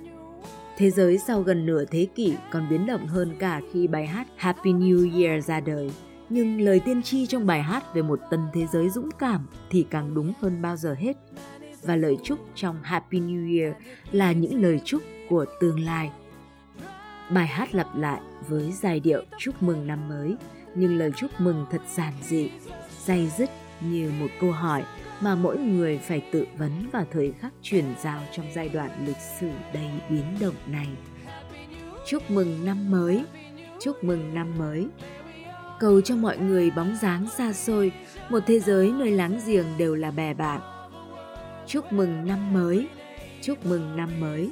Thế 0.77 0.91
giới 0.91 1.19
sau 1.19 1.43
gần 1.43 1.67
nửa 1.67 1.85
thế 1.85 2.07
kỷ 2.15 2.35
còn 2.51 2.69
biến 2.71 2.87
động 2.87 3.07
hơn 3.07 3.35
cả 3.39 3.61
khi 3.73 3.87
bài 3.87 4.07
hát 4.07 4.27
Happy 4.37 4.73
New 4.73 5.23
Year 5.23 5.47
ra 5.47 5.61
đời. 5.61 5.91
Nhưng 6.29 6.61
lời 6.61 6.81
tiên 6.81 7.03
tri 7.03 7.27
trong 7.27 7.47
bài 7.47 7.63
hát 7.63 7.95
về 7.95 8.03
một 8.03 8.21
tân 8.31 8.41
thế 8.53 8.67
giới 8.73 8.91
dũng 8.91 9.11
cảm 9.19 9.47
thì 9.71 9.87
càng 9.91 10.15
đúng 10.15 10.33
hơn 10.41 10.63
bao 10.63 10.77
giờ 10.77 10.95
hết. 10.99 11.17
Và 11.83 11.97
lời 11.97 12.17
chúc 12.23 12.39
trong 12.55 12.83
Happy 12.83 13.21
New 13.21 13.59
Year 13.59 13.75
là 14.13 14.33
những 14.33 14.63
lời 14.63 14.81
chúc 14.85 15.03
của 15.29 15.45
tương 15.61 15.85
lai. 15.85 16.11
Bài 17.31 17.47
hát 17.47 17.75
lặp 17.75 17.97
lại 17.97 18.21
với 18.49 18.73
giai 18.73 19.01
điệu 19.01 19.23
chúc 19.39 19.63
mừng 19.63 19.87
năm 19.87 20.09
mới, 20.09 20.37
nhưng 20.75 20.99
lời 20.99 21.13
chúc 21.17 21.31
mừng 21.41 21.67
thật 21.71 21.83
giản 21.95 22.13
dị, 22.23 22.51
dày 23.05 23.31
dứt 23.39 23.51
như 23.81 24.11
một 24.21 24.29
câu 24.41 24.53
hỏi 24.53 24.83
mà 25.21 25.35
mỗi 25.35 25.59
người 25.59 25.99
phải 25.99 26.23
tự 26.33 26.47
vấn 26.59 26.91
vào 26.93 27.05
thời 27.11 27.33
khắc 27.33 27.53
chuyển 27.63 27.85
giao 28.03 28.21
trong 28.33 28.47
giai 28.55 28.69
đoạn 28.69 28.91
lịch 29.07 29.21
sử 29.41 29.51
đầy 29.75 29.91
biến 30.11 30.25
động 30.41 30.55
này. 30.67 30.89
Chúc 32.07 32.31
mừng 32.31 32.65
năm 32.65 32.91
mới, 32.91 33.25
chúc 33.81 34.05
mừng 34.05 34.35
năm 34.35 34.59
mới. 34.59 34.89
Cầu 35.81 36.01
cho 36.01 36.17
mọi 36.17 36.39
người 36.39 36.71
bóng 36.71 36.97
dáng 37.03 37.27
xa 37.27 37.53
xôi, 37.53 37.93
một 38.31 38.41
thế 38.47 38.61
giới 38.61 38.93
nơi 38.93 39.11
láng 39.11 39.41
giềng 39.47 39.67
đều 39.79 39.95
là 39.95 40.11
bè 40.11 40.35
bạn. 40.35 40.61
Chúc 41.67 41.93
mừng 41.93 42.27
năm 42.27 42.53
mới, 42.53 42.89
chúc 43.43 43.67
mừng 43.67 43.97
năm 43.97 44.21
mới. 44.21 44.51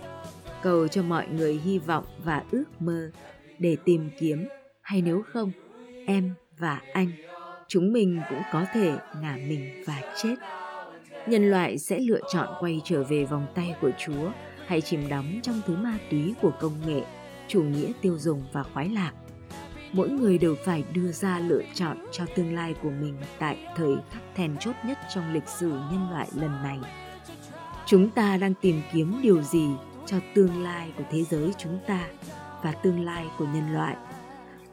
Cầu 0.62 0.88
cho 0.88 1.02
mọi 1.02 1.26
người 1.26 1.60
hy 1.64 1.78
vọng 1.78 2.04
và 2.24 2.42
ước 2.50 2.64
mơ 2.78 3.10
để 3.58 3.76
tìm 3.84 4.10
kiếm 4.18 4.48
hay 4.82 5.02
nếu 5.02 5.22
không 5.32 5.52
em 6.06 6.34
và 6.58 6.80
anh 6.92 7.12
chúng 7.72 7.92
mình 7.92 8.20
cũng 8.28 8.42
có 8.52 8.64
thể 8.72 8.96
ngả 9.22 9.36
mình 9.48 9.84
và 9.86 10.00
chết. 10.22 10.34
Nhân 11.26 11.50
loại 11.50 11.78
sẽ 11.78 11.98
lựa 11.98 12.20
chọn 12.32 12.48
quay 12.60 12.80
trở 12.84 13.04
về 13.04 13.24
vòng 13.24 13.46
tay 13.54 13.74
của 13.80 13.90
chúa 13.98 14.30
hay 14.66 14.80
chìm 14.80 15.08
đắm 15.08 15.40
trong 15.42 15.60
thứ 15.66 15.76
ma 15.76 15.98
túy 16.10 16.34
của 16.42 16.52
công 16.60 16.72
nghệ, 16.86 17.02
chủ 17.48 17.62
nghĩa 17.62 17.92
tiêu 18.00 18.18
dùng 18.18 18.42
và 18.52 18.62
khoái 18.62 18.88
lạc. 18.88 19.12
Mỗi 19.92 20.08
người 20.08 20.38
đều 20.38 20.54
phải 20.64 20.84
đưa 20.94 21.12
ra 21.12 21.38
lựa 21.38 21.62
chọn 21.74 22.06
cho 22.12 22.24
tương 22.36 22.54
lai 22.54 22.74
của 22.82 22.90
mình 22.90 23.16
tại 23.38 23.58
thời 23.76 23.94
khắc 24.10 24.22
then 24.34 24.56
chốt 24.60 24.76
nhất 24.86 24.98
trong 25.14 25.32
lịch 25.32 25.48
sử 25.48 25.68
nhân 25.68 26.10
loại 26.10 26.28
lần 26.34 26.62
này. 26.62 26.78
Chúng 27.86 28.10
ta 28.10 28.36
đang 28.36 28.54
tìm 28.54 28.80
kiếm 28.92 29.20
điều 29.22 29.42
gì 29.42 29.68
cho 30.06 30.16
tương 30.34 30.62
lai 30.62 30.92
của 30.96 31.04
thế 31.10 31.22
giới 31.22 31.52
chúng 31.58 31.78
ta 31.86 32.06
và 32.62 32.72
tương 32.72 33.04
lai 33.04 33.26
của 33.38 33.46
nhân 33.54 33.74
loại? 33.74 33.96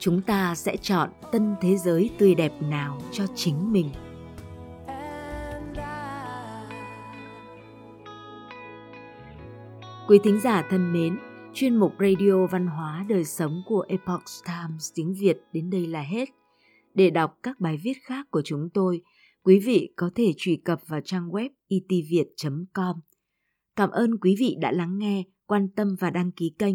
Chúng 0.00 0.22
ta 0.22 0.54
sẽ 0.54 0.76
chọn 0.76 1.10
tân 1.32 1.54
thế 1.60 1.76
giới 1.76 2.10
tươi 2.18 2.34
đẹp 2.34 2.52
nào 2.62 3.00
cho 3.12 3.24
chính 3.34 3.72
mình. 3.72 3.90
Quý 10.08 10.18
thính 10.24 10.40
giả 10.40 10.66
thân 10.70 10.92
mến, 10.92 11.18
chuyên 11.54 11.76
mục 11.76 11.92
radio 12.00 12.46
văn 12.46 12.66
hóa 12.66 13.06
đời 13.08 13.24
sống 13.24 13.62
của 13.66 13.84
epoch 13.88 14.24
times 14.46 14.92
tiếng 14.94 15.14
việt 15.20 15.38
đến 15.52 15.70
đây 15.70 15.86
là 15.86 16.02
hết. 16.02 16.28
Để 16.94 17.10
đọc 17.10 17.38
các 17.42 17.60
bài 17.60 17.76
viết 17.82 17.96
khác 18.02 18.26
của 18.30 18.42
chúng 18.44 18.68
tôi, 18.74 19.00
quý 19.42 19.58
vị 19.58 19.92
có 19.96 20.10
thể 20.14 20.32
truy 20.36 20.56
cập 20.56 20.80
vào 20.86 21.00
trang 21.04 21.28
web 21.28 21.48
e 21.68 21.76
itviet 21.88 22.26
com. 22.74 22.96
Cảm 23.76 23.90
ơn 23.90 24.18
quý 24.18 24.36
vị 24.38 24.56
đã 24.60 24.72
lắng 24.72 24.98
nghe, 24.98 25.22
quan 25.46 25.68
tâm 25.76 25.96
và 26.00 26.10
đăng 26.10 26.32
ký 26.32 26.54
kênh. 26.58 26.74